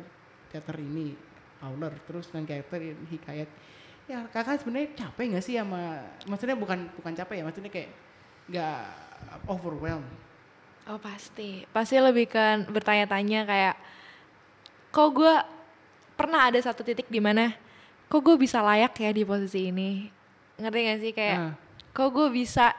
[0.52, 1.16] teater ini.
[1.62, 3.48] Fowler terus main karakter hikayat.
[4.10, 7.90] Ya kakak sebenarnya capek nggak sih sama maksudnya bukan bukan capek ya maksudnya kayak
[8.50, 8.82] nggak
[9.46, 10.10] overwhelmed
[10.90, 11.62] Oh pasti.
[11.70, 13.76] Pasti lebih kan bertanya-tanya kayak
[14.90, 15.34] kok gue
[16.18, 17.54] pernah ada satu titik di mana
[18.10, 20.10] kok gue bisa layak ya di posisi ini.
[20.56, 21.12] Ngerti gak sih?
[21.12, 21.52] Kayak Ah.
[21.90, 22.72] kok gue bisa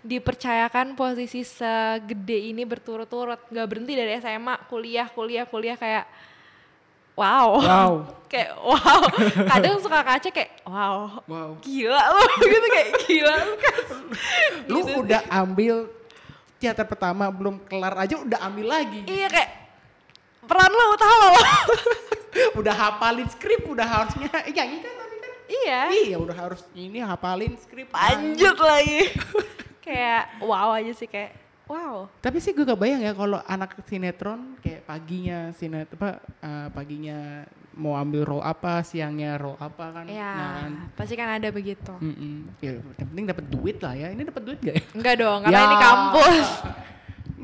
[0.00, 3.40] dipercayakan posisi segede ini berturut-turut?
[3.48, 6.04] Nggak berhenti dari SMA kuliah kuliah kuliah kayak
[7.14, 7.48] wow.
[7.58, 7.92] Wow.
[8.34, 9.02] Kayak wow.
[9.46, 11.50] Kadang suka kaca kayak wow wow.
[11.62, 12.22] gila lu.
[12.50, 13.76] Gitu kayak gila lu kan
[14.74, 14.92] lu Gitu.
[15.00, 15.74] udah ambil
[16.58, 19.06] teater pertama belum kelar aja udah ambil lagi.
[19.06, 19.50] Iya kayak
[20.44, 21.40] peran lu utama lo
[22.58, 24.28] udah hafalin skrip udah harusnya.
[24.44, 25.03] Nyanyi tapi kan
[25.46, 25.80] iya.
[25.90, 27.88] Iya udah harus ini hafalin skrip.
[27.88, 29.12] Lanjut lagi.
[29.84, 32.08] Kayak wow aja sih kayak wow.
[32.18, 37.92] Tapi sih gue kebayang ya kalau anak sinetron kayak paginya sinet apa eh, paginya mau
[37.92, 40.04] ambil role apa siangnya role apa kan.
[40.08, 40.72] Ya nah kan.
[40.96, 41.92] pasti kan ada begitu.
[41.94, 42.48] Mm-mm.
[42.62, 44.08] ya yang penting dapat duit lah ya.
[44.08, 44.82] Ini dapat duit gak ya?
[44.96, 45.66] Enggak dong karena Ya.
[45.66, 46.48] ini kampus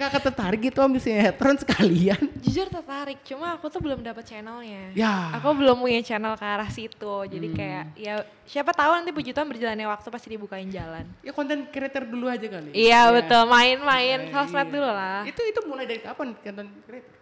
[0.02, 5.32] nggak tertarik gitu ambil sinetron sekalian jujur tertarik cuma aku tuh belum dapat channelnya ya
[5.32, 7.54] aku belum punya channel ke arah situ jadi Hmm.
[7.54, 12.02] kayak ya siapa tahu nanti puji Tuhan berjalannya waktu pasti dibukain jalan ya konten creator
[12.02, 13.12] dulu aja kali iya Ya.
[13.12, 14.72] betul main-main Eh, sosmed iya.
[14.72, 17.14] dulu lah Itu itu mulai dari kapan konten creator?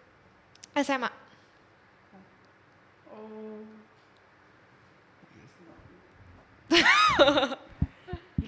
[0.75, 1.11] SMA
[3.09, 3.59] Oh.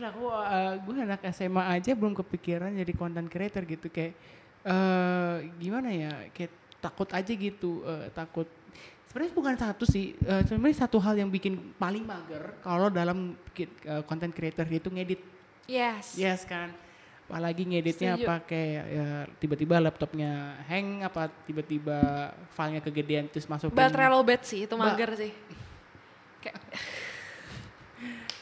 [0.02, 4.18] Gila aku uh, gue anak SMA aja belum kepikiran jadi content creator gitu kayak
[4.66, 6.50] eh gimana ya kayak
[6.82, 8.50] takut aja gitu eh, takut
[9.06, 13.70] sebenarnya bukan satu sih eh, sebenarnya satu hal yang bikin paling mager kalau dalam eh,
[14.10, 15.22] content creator itu ngedit
[15.70, 16.74] yes Yes kan.
[17.30, 18.28] Apalagi ngeditnya Setuju.
[18.28, 23.78] pakai ya, tiba-tiba laptopnya hang apa tiba-tiba filenya kegedean terus masukin.
[23.78, 25.32] baterai lowbat sih itu Ba- mager sih
[26.42, 26.58] kayak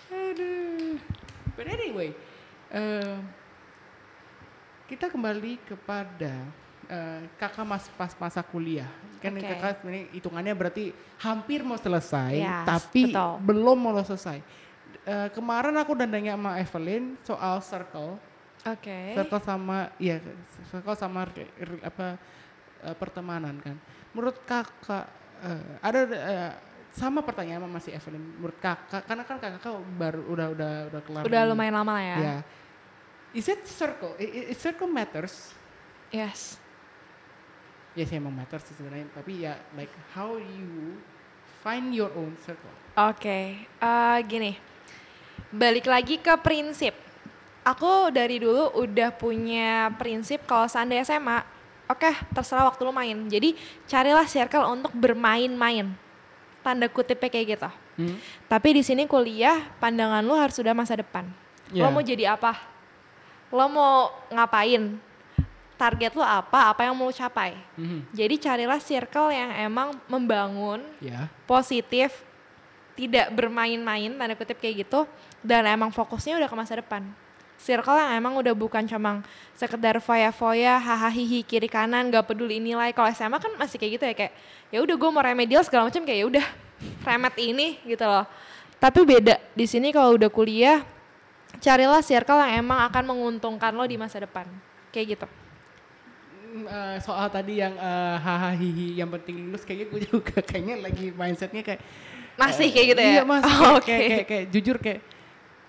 [0.10, 0.98] Aduh.
[1.60, 2.16] But anyway,
[2.72, 3.20] eh,
[4.88, 6.48] kita kembali kepada
[6.88, 8.88] eh, kakak mas pas masa kuliah.
[9.20, 9.44] Kan Oke.
[9.44, 13.44] kakak sebenarnya hitungannya berarti hampir mau selesai, Yes, tapi betul.
[13.44, 14.40] belum mau selesai.
[15.04, 18.16] Eh, kemarin aku udah nanya sama Evelyn soal circle.
[18.60, 20.20] oke circle sama ya
[20.68, 21.32] circle sama
[21.80, 22.20] apa
[22.84, 23.80] eh, pertemanan kan
[24.12, 25.08] menurut kakak
[25.40, 26.52] eh, ada eh,
[26.90, 29.62] sama pertanyaan sama masih Evelyn menurut kakak karena kan kakak
[29.96, 32.38] baru udah udah udah kelar udah di- lumayan lama lah ya ya
[33.32, 35.54] is it circle is circle matters
[36.10, 36.58] yes
[37.94, 40.98] ya sih emang matters sih sebenarnya tapi ya like how you
[41.62, 44.60] find your own circle Oke, eh, gini.
[45.50, 46.92] Balik lagi ke prinsip.
[47.64, 51.40] Aku dari dulu udah punya prinsip kalau seandainya SMA,
[51.88, 53.16] oke terserah waktu lu main.
[53.24, 53.56] Jadi
[53.88, 55.96] carilah circle untuk bermain-main.
[56.60, 57.70] Tanda kutipnya kayak gitu.
[57.96, 58.16] Hmm?
[58.46, 61.28] Tapi di sini kuliah, pandangan lu harus sudah masa depan.
[61.72, 61.92] Lo Ya.
[61.92, 62.58] mau jadi apa?
[63.50, 65.00] Lo mau ngapain?
[65.76, 66.76] Target lo apa?
[66.76, 67.56] Apa yang mau lu capai?
[67.80, 68.12] Mhm.
[68.12, 72.28] Jadi carilah circle yang emang membangun ya positif
[73.00, 75.08] tidak bermain-main tanda kutip kayak gitu
[75.40, 77.08] dan emang fokusnya udah ke masa depan
[77.60, 79.20] circle yang emang udah bukan cuma
[79.54, 82.96] sekedar foya-foya hahaha hihi kiri kanan gak peduli nilai.
[82.96, 84.34] Kalau SMA kan masih kayak gitu ya kayak
[84.72, 86.46] ya udah gue mau remedial segala macam kayak ya udah
[87.04, 88.24] remet ini gitu loh.
[88.80, 90.88] Tapi beda di sini kalau udah kuliah
[91.60, 94.48] carilah circle yang emang akan menguntungkan lo di masa depan.
[94.96, 95.28] Kayak gitu.
[96.50, 100.76] Mm, eh, soal tadi yang eh, hahaha hihi yang penting lulus kayaknya gue juga kayaknya
[100.80, 101.84] lagi mindsetnya kayak
[102.40, 103.12] Masih eh, kayak gitu ya?
[103.20, 103.52] Iya masih.
[103.60, 103.84] Oh, kayak, oke.
[103.84, 105.02] kayak, kayak, kayak jujur kayak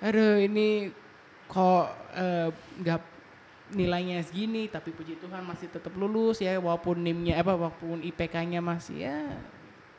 [0.01, 0.89] aduh ini
[1.51, 3.01] kok eh, nggak
[3.75, 9.07] nilainya segini tapi puji Tuhan masih tetap lulus ya walaupun nimnya apa walaupun IPK-nya masih
[9.07, 9.19] ya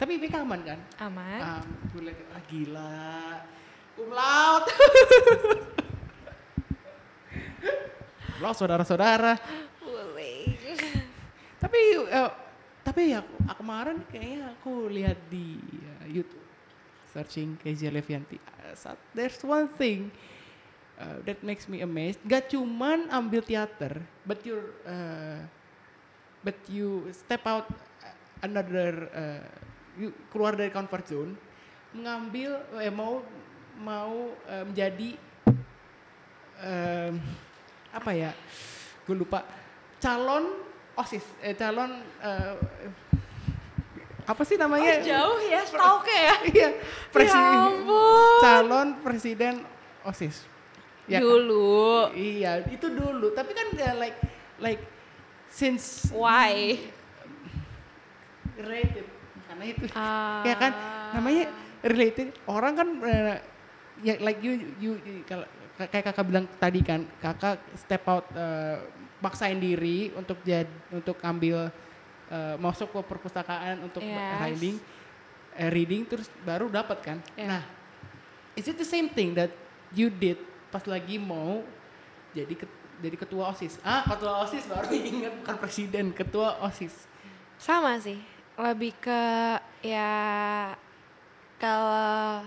[0.02, 0.80] tapi IPK aman kan?
[0.98, 1.62] Aman.
[1.94, 2.98] Gue liat, ah, gila.
[4.02, 4.66] Umlaut.
[8.42, 9.38] Umlaut saudara-saudara.
[9.78, 10.58] Boleh.
[11.62, 12.32] Tapi eh,
[12.82, 15.62] tapi ya ah, kemarin kayaknya aku lihat di
[16.02, 16.50] uh, YouTube
[17.14, 18.42] searching Kezia Levianti.
[18.58, 20.10] Uh, there's one thing
[21.02, 22.22] uh, that makes me amazed.
[22.22, 25.42] Gak cuman ambil teater, but you uh,
[26.46, 27.66] but you step out
[28.46, 29.42] another uh,
[29.98, 31.34] you keluar dari comfort zone,
[31.92, 33.26] mengambil eh, mau
[33.82, 35.10] mau eh, menjadi
[36.62, 37.18] em,
[37.92, 38.32] apa ya?
[39.04, 39.42] Gue lupa
[39.98, 40.62] calon
[40.96, 42.56] osis, eh, calon eh,
[44.22, 45.02] apa sih namanya?
[45.02, 46.36] Oh, jauh ya, stalke ya.
[46.46, 46.70] Iya,
[47.10, 48.40] presiden, Ya ampun.
[48.40, 49.54] calon presiden
[50.06, 50.46] osis.
[51.06, 51.26] Ya kan?
[51.26, 52.14] Dulu.
[52.14, 53.34] Iya, itu dulu.
[53.34, 54.18] Tapi kan ya, like
[54.58, 54.82] like
[55.48, 56.78] since Why?
[58.58, 59.06] related
[59.48, 60.44] karena itu Ah.
[60.46, 60.72] ya kan
[61.12, 61.50] namanya
[61.82, 63.38] related orang kan eh,
[64.02, 65.46] ya like you you, you- kalau
[65.82, 68.78] kayak kakak bilang tadi kan kakak step out eh,
[69.18, 71.74] maksain diri untuk jad untuk ambil
[72.30, 74.40] eh, masuk ke perpustakaan untuk Yes.
[74.46, 74.76] reading
[75.54, 77.50] eh, reading terus baru dapat kan Yeah.
[77.50, 77.64] nah
[78.54, 79.50] is it the same thing that
[79.92, 80.38] you did
[80.72, 81.62] pas lagi mau
[82.32, 87.12] jadi ket- jadi ketua osis ah ketua osis baru ingat bukan presiden ketua osis
[87.56, 88.18] Sama sih.
[88.58, 89.22] Lebih ke
[89.86, 90.10] ya
[91.62, 92.42] kalau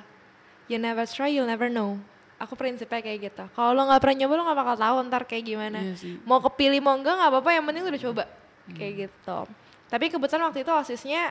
[0.67, 1.95] you never try you'll never know.
[2.35, 3.45] Aku prinsipnya kayak gitu.
[3.55, 5.79] Kalau lo nggak pernah nyoba lo nggak bakal tahu ntar kayak gimana.
[5.81, 6.19] Iya sih.
[6.27, 7.51] Mau kepilih mau enggak nggak apa-apa.
[7.55, 8.25] Yang penting lo udah coba.
[8.27, 8.75] Hmm.
[8.75, 9.39] Kayak gitu.
[9.87, 11.23] Tapi kebetulan waktu itu osisnya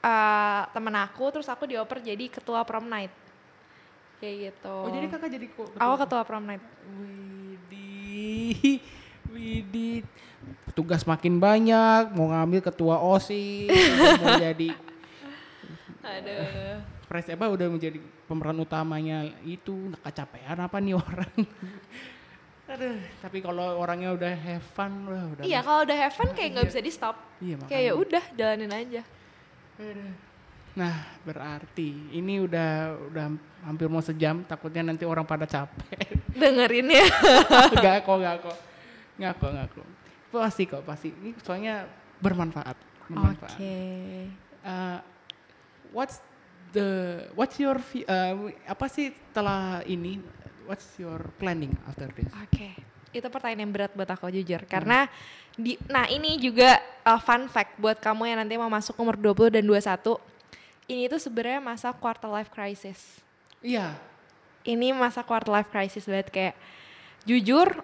[0.00, 3.12] eh temen aku terus aku dioper jadi ketua prom night.
[4.20, 4.74] Kayak gitu.
[4.76, 6.60] oh jadi kakak jadi ko- Aku ketua prom night.
[6.90, 8.78] Widih,
[9.26, 10.04] Widih.
[10.70, 13.68] Tugas makin banyak, mau ngambil ketua OSIS,
[14.16, 14.70] mau jadi
[16.00, 16.80] Aduh.
[17.04, 21.32] pres apa udah menjadi pemeran utamanya itu nggak kecapean apa nih orang.
[22.66, 25.42] Aduh, tapi kalau orangnya udah have fun, wah udah.
[25.42, 26.72] Iya kalau udah have fun kayak nggak Iya.
[26.72, 27.16] bisa di stop.
[27.40, 27.92] Iya, Kayak ya makanya.
[27.98, 29.02] udah jalanin aja.
[29.76, 30.12] Aduh.
[30.78, 30.94] Nah,
[31.26, 33.26] berarti ini udah udah
[33.66, 36.14] hampir mau sejam, takutnya nanti orang pada capek.
[36.30, 37.06] Dengerin ya.
[37.74, 38.56] Enggak kok, enggak kok.
[39.18, 39.88] Enggak kok, enggak kok.
[40.30, 41.08] Pasti kok, pasti.
[41.10, 41.90] Ini soalnya
[42.22, 42.76] bermanfaat.
[43.10, 43.58] bermanfaat.
[44.62, 44.98] Uh,
[45.90, 46.22] what's
[46.70, 48.34] the what's your uh,
[48.70, 50.22] apa sih setelah ini
[50.70, 52.30] what's your planning after this?
[52.46, 52.78] Oke,
[53.10, 55.10] itu pertanyaan yang berat buat aku jujur karena
[55.58, 59.58] di nah ini juga uh, fun fact buat kamu yang nanti mau masuk umur 20
[59.58, 60.29] dan 21.
[60.90, 63.22] Ini tuh sebenarnya masa quarter life crisis.
[63.62, 63.94] Iya.
[64.66, 66.54] Ini masa quarter life crisis banget kayak
[67.22, 67.78] jujur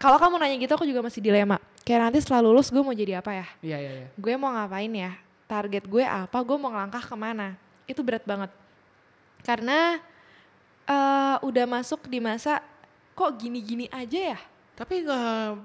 [0.00, 1.60] kalau kamu nanya gitu aku juga masih dilema.
[1.84, 3.46] Kayak nanti setelah lulus gue mau jadi apa ya?
[3.60, 4.08] Iya, iya, iya.
[4.16, 5.12] Gue mau ngapain ya?
[5.44, 6.38] Target gue apa?
[6.40, 7.58] Gue mau ngelangkah ke mana?
[7.84, 8.48] Itu berat banget.
[9.44, 10.00] Karena
[10.88, 12.64] eh, udah masuk di masa
[13.12, 14.38] kok gini-gini aja ya?
[14.78, 15.58] Tapi uh,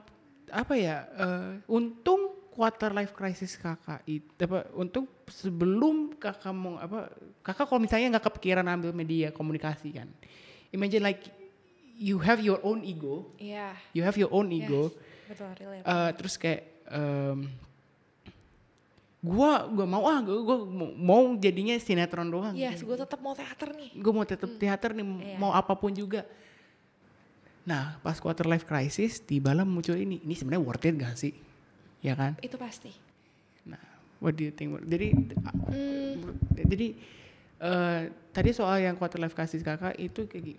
[0.50, 1.06] apa ya?
[1.14, 7.10] uh, untung quarter life crisis kakak itu apa untung sebelum kakak mau apa
[7.42, 10.06] kakak kalau misalnya nggak kepikiran ambil media komunikasi kan
[10.70, 11.26] imagine like
[11.94, 13.74] you have your own ego Iya.
[13.92, 14.94] you have your own ego
[15.24, 15.82] Betul, relate.
[15.82, 17.50] Eh, terus kayak em,
[19.18, 20.58] gua gua mau ah gua, gua
[20.94, 23.90] mau, jadinya sinetron doang Yes, gue tetap mau teater nih.
[23.96, 25.38] gue mau tetap teater nih Iya.
[25.40, 26.28] mau apa pun juga
[27.64, 31.32] nah pas quarter life crisis tibalah muncul ini ini sebenarnya worth it gak sih
[32.04, 32.92] ya kan Itu pasti.
[33.64, 33.80] nah
[34.20, 35.16] what do you think jadi
[35.74, 36.94] Hmm, jadi
[37.58, 40.54] eh, tadi soal yang quarter life crisis kakak itu kayak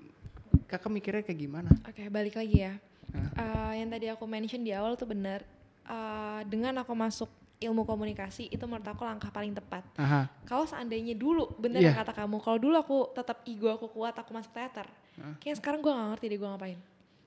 [0.66, 2.74] kakak mikirnya kayak gimana Oke, balik lagi ya.
[3.12, 3.30] Nah.
[3.36, 5.45] Eh, yang tadi aku mention di awal tuh benar.
[5.84, 9.86] Eh, dengan aku masuk ilmu komunikasi itu menurut aku langkah paling tepat.
[9.95, 11.95] aha Kalau seandainya dulu, bener Iya.
[11.95, 14.88] yang kata kamu, kalau dulu aku tetap ego aku kuat, aku masuk teater.
[15.14, 15.38] Hah?
[15.38, 16.78] Kayaknya sekarang gue gak ngerti deh gue ngapain.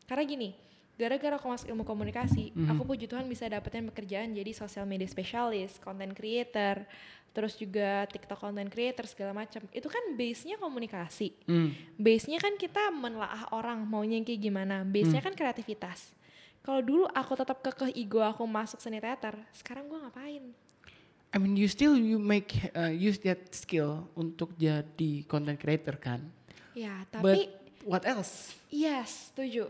[0.03, 0.49] Karena gini,
[0.97, 2.73] gara-gara aku masuk ilmu komunikasi, Mhm.
[2.73, 6.83] aku puji Tuhan bisa dapetin pekerjaan jadi social media specialist, content creator,
[7.31, 9.61] terus juga TikTok content creator segala macam.
[9.69, 11.37] Itu kan base-nya komunikasi.
[11.45, 11.69] Hmm.
[11.95, 14.81] Base-nya kan kita menelaah orang maunya kayak gimana.
[14.81, 16.17] Base-nya kan kreativitas.
[16.65, 20.43] Kalau dulu aku tetap kekeh ego aku masuk seni teater, sekarang gue ngapain?
[21.27, 26.23] I mean you still you make uh, use that skill untuk jadi content creator kan
[26.71, 27.51] Ya, but tapi
[27.83, 29.67] what else Yes, setuju.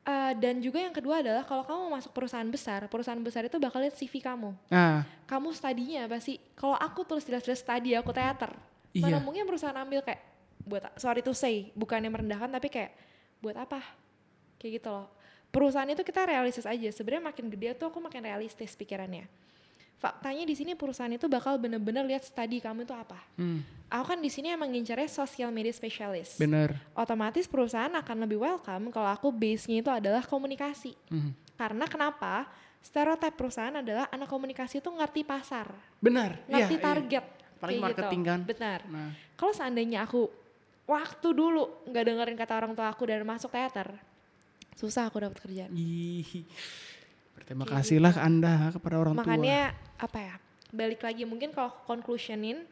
[0.00, 3.60] Eh, dan juga yang kedua adalah kalau kamu mau masuk perusahaan besar, perusahaan besar itu
[3.60, 4.56] bakal lihat CV kamu.
[4.72, 6.40] nah Kamu studinya apa sih?
[6.56, 8.56] Kalau aku tulis jelas-jelas studi aku teater,
[8.96, 9.06] Iya.
[9.06, 10.24] mana mungkin perusahaan ambil kayak
[10.64, 12.96] buat sorry to say, bukannya merendahkan tapi kayak
[13.44, 13.80] buat apa?
[14.56, 15.08] Kayak gitu loh.
[15.50, 16.88] perusahaan itu kita realistis aja.
[16.94, 19.26] Sebenarnya makin gede tuh aku makin realistis pikirannya.
[20.00, 23.20] Faktanya di sini perusahaan itu bakal bener-bener lihat studi kamu itu apa.
[23.36, 23.60] Hmm,
[23.92, 26.40] Aku kan di sini emang ngincernya social media specialist.
[26.40, 26.72] bener.
[26.96, 30.96] Otomatis perusahaan akan lebih welcome kalau aku base-nya itu adalah komunikasi.
[31.12, 31.36] Hmm.
[31.52, 32.48] Karena kenapa?
[32.80, 35.68] Stereotip perusahaan adalah anak komunikasi itu ngerti pasar,
[36.00, 36.40] Benar.
[36.48, 36.84] iya, ngerti iya.
[36.88, 37.24] target.
[37.60, 38.30] Apalagi kayak marketing gitu.
[38.32, 38.40] kan.
[38.48, 38.80] Benar.
[38.88, 40.32] Nah, Kalau seandainya aku
[40.88, 43.92] waktu dulu nggak dengerin kata orang tua aku dan masuk teater,
[44.72, 45.68] susah aku dapat kerjaan.
[45.76, 46.48] ih.
[47.40, 49.24] Berterima Kayak kasihlah ke Anda kepada orang tua.
[49.24, 50.34] Makanya apa ya?
[50.70, 52.62] Balik lagi mungkin kalau conclusionin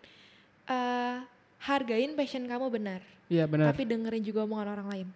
[0.68, 1.18] eh
[1.58, 3.74] hargain passion kamu benar, Iya, benar.
[3.74, 5.08] tapi dengerin juga omongan orang lain.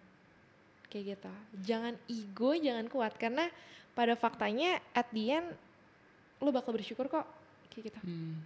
[0.91, 1.33] Kayak gitu.
[1.71, 3.47] Jangan ego, jangan kuat karena
[3.95, 5.49] pada faktanya at the end
[6.43, 7.25] lu bakal bersyukur kok.
[7.71, 8.01] Kayak gitu.
[8.03, 8.43] Hmm.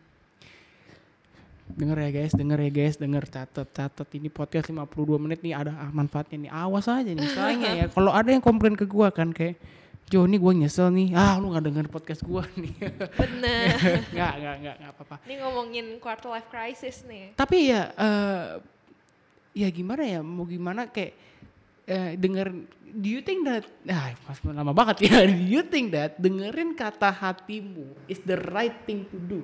[1.66, 5.74] Denger ya guys, denger ya guys, denger catat catat ini podcast 52 menit nih ada
[5.74, 6.52] ah, manfaatnya nih.
[6.52, 7.84] Awas aja nih misalnya ya.
[7.96, 9.59] Kalau ada yang komplain ke gua kan kayak
[10.07, 12.78] Jo nih gue nyesel nih, ah lu gak denger podcast gua nih.
[13.18, 13.74] Bener.
[14.14, 15.16] nggak, nggak, nggak, nggak apa-apa.
[15.26, 17.34] Ini ngomongin quarter life crisis nih.
[17.34, 18.46] Tapi ya, eh
[19.57, 21.11] ya gimana ya, mau gimana kayak
[21.90, 22.54] eh, denger,
[22.86, 27.11] do you think that, ah mas lama banget ya, do you think that dengerin kata
[27.11, 29.42] hatimu is the right thing to do?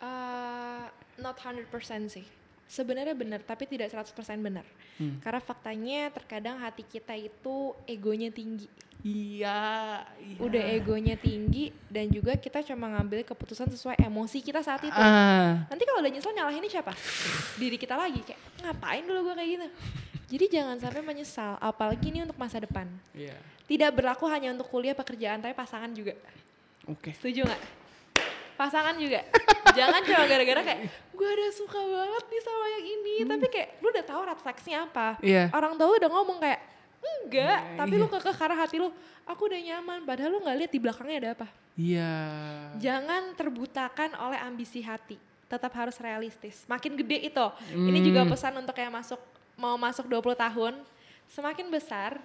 [0.00, 0.88] Uh,
[1.20, 1.68] not 100%
[2.08, 2.24] sih.
[2.74, 4.10] Sebenarnya benar, tapi tidak 100%
[4.42, 4.66] benar.
[4.98, 5.22] Hmm.
[5.22, 8.66] Karena faktanya terkadang hati kita itu egonya tinggi.
[9.04, 10.38] Iya, iya.
[10.40, 14.96] Udah egonya tinggi dan juga kita cuma ngambil keputusan sesuai emosi kita saat itu.
[14.96, 16.90] Ah, Nanti kalau udah nyesel nyalahinnya siapa?
[17.60, 19.66] Diri kita lagi kayak ngapain dulu gue kayak gitu.
[20.34, 22.88] Jadi jangan sampai menyesal, apalagi ini untuk masa depan.
[23.14, 23.36] iya.
[23.64, 26.12] Tidak berlaku hanya untuk kuliah pekerjaan, tapi pasangan juga.
[26.84, 27.16] Oke.
[27.16, 27.62] Setuju nggak?
[28.54, 29.20] Pasangan juga.
[29.72, 30.80] Jangan cuma gara-gara kayak
[31.10, 34.78] gue udah suka banget nih sama yang ini, tapi kayak lu udah tahu red flags-nya
[34.84, 35.08] apa.
[35.18, 35.50] Iya.
[35.50, 36.60] Orang tua lu udah ngomong kayak
[37.04, 38.00] enggak, Iya, tapi iya.
[38.00, 38.88] lu kekeh karena hati lu
[39.24, 41.46] aku udah nyaman, padahal lu nggak lihat di belakangnya ada apa.
[41.74, 42.12] Iya.
[42.78, 45.18] Jangan terbutakan oleh ambisi hati.
[45.44, 46.64] Tetap harus realistis.
[46.64, 47.46] Makin gede itu.
[47.70, 48.30] Ini juga Hmm.
[48.32, 49.20] pesan untuk yang masuk
[49.54, 50.74] mau masuk 20 tahun,
[51.28, 52.18] semakin besar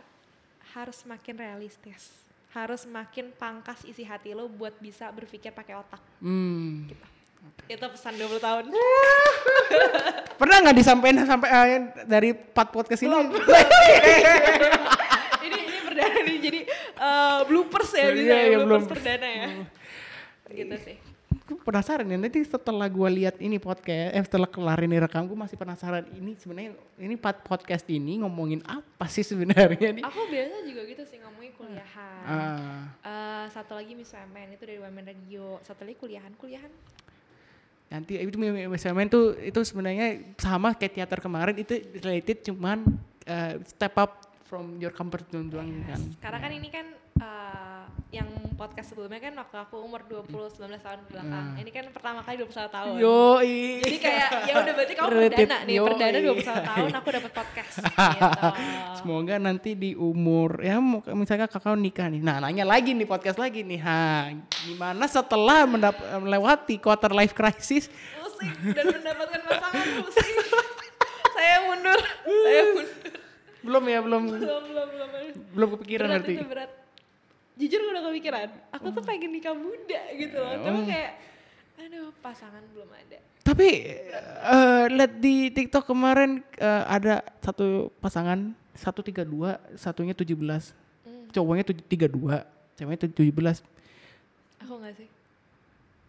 [0.72, 2.29] harus semakin realistis.
[2.50, 6.02] Harus makin pangkas isi hati lo buat bisa berpikir pakai otak.
[6.18, 6.90] Hmm.
[7.70, 8.64] Itu pesan 20 tahun.
[10.40, 13.14] Pernah nggak disampaikan sampai eh, dari part podcast ini?
[15.40, 16.60] ini ini perdana nih jadi
[16.98, 18.92] eh, bloopers ya bisa Iya, ya, iya, bloopers belum.
[18.92, 19.48] perdana ya.
[20.50, 20.98] Gitu sih.
[21.50, 25.34] Gue penasaran ya nanti setelah gue lihat ini podcast, eh setelah kelar ini rekam gue
[25.34, 30.06] masih penasaran ini sebenarnya ini part podcast ini ngomongin apa sih sebenarnya nih?
[30.06, 32.22] Aku biasa juga gitu sih ngomongin kuliahan.
[32.22, 35.58] Ah, Eh, satu lagi Miss Women itu dari Women Radio.
[35.66, 36.70] Satu lagi kuliahan, kuliahan.
[37.90, 38.38] nanti itu
[38.70, 42.86] misalnya tuh itu sebenarnya sama kayak teater kemarin itu related cuman
[43.26, 45.98] eh, step up from your comfort zone doang kan.
[46.22, 46.86] Karena kan ini kan
[47.20, 48.26] eh, yang
[48.58, 51.46] podcast sebelumnya kan waktu aku umur 20 19 tahun belakang.
[51.54, 51.62] Nah.
[51.62, 52.94] Ini kan pertama kali 21 tahun.
[52.98, 53.38] Yo,
[53.86, 55.30] Jadi kayak ya udah berarti kamu Related.
[55.38, 55.86] perdana nih, Yoi.
[55.86, 58.50] perdana 21 tahun aku dapat podcast gitu.
[58.98, 60.82] Semoga nanti di umur ya
[61.14, 62.22] misalnya kakak nikah nih.
[62.26, 63.78] Nah, nanya lagi nih podcast lagi nih.
[63.78, 64.34] Ha,
[64.66, 65.70] gimana setelah
[66.18, 67.94] melewati quarter life crisis?
[68.18, 70.36] Pusing dan mendapatkan pasangan pusing.
[71.38, 72.00] Saya mundur.
[72.44, 72.90] Saya mundur.
[73.60, 75.10] Belum ya, belum Belum belum belum.
[75.54, 76.79] belum kepikiran berat itu berat.
[77.60, 78.48] Jujur gue udah kepikiran.
[78.72, 80.54] Aku tuh pengen nikah muda gitu loh.
[80.58, 80.86] Cuma Oh.
[80.86, 81.12] kayak
[81.78, 83.20] aduh pasangan belum ada.
[83.42, 83.68] Tapi
[84.42, 89.20] eh, lihat di TikTok kemarin eh, ada satu pasangan 132,
[89.76, 90.72] satunya 17.
[91.04, 91.28] Hmm.
[91.30, 93.60] Cowoknya tuj- 32, ceweknya tuj- 17.
[94.60, 95.08] Aku gak sih?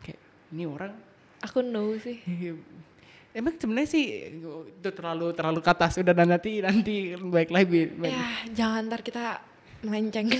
[0.00, 0.94] Kayak ini orang
[1.40, 2.20] Aku no sih.
[3.32, 4.04] Emang sebenarnya sih
[4.36, 4.50] itu
[4.90, 7.88] terlalu terlalu ke atas udah dan nanti nanti baik lagi.
[7.88, 9.38] baik- Ya jangan ntar kita
[9.80, 10.28] melenceng.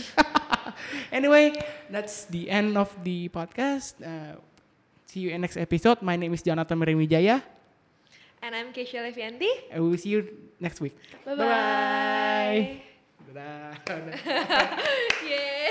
[1.12, 1.52] Anyway,
[1.90, 3.98] that's the end of the podcast.
[4.00, 4.36] Uh,
[5.06, 6.02] see you in next episode.
[6.02, 7.42] My name is Jonathan Meriwijaya.
[8.42, 9.50] And I'm Keisha Levianti.
[9.74, 10.24] I will see you
[10.58, 10.96] next week.
[11.24, 12.80] Bye-bye.
[13.30, 13.76] Dadah.
[15.28, 15.70] Yeay.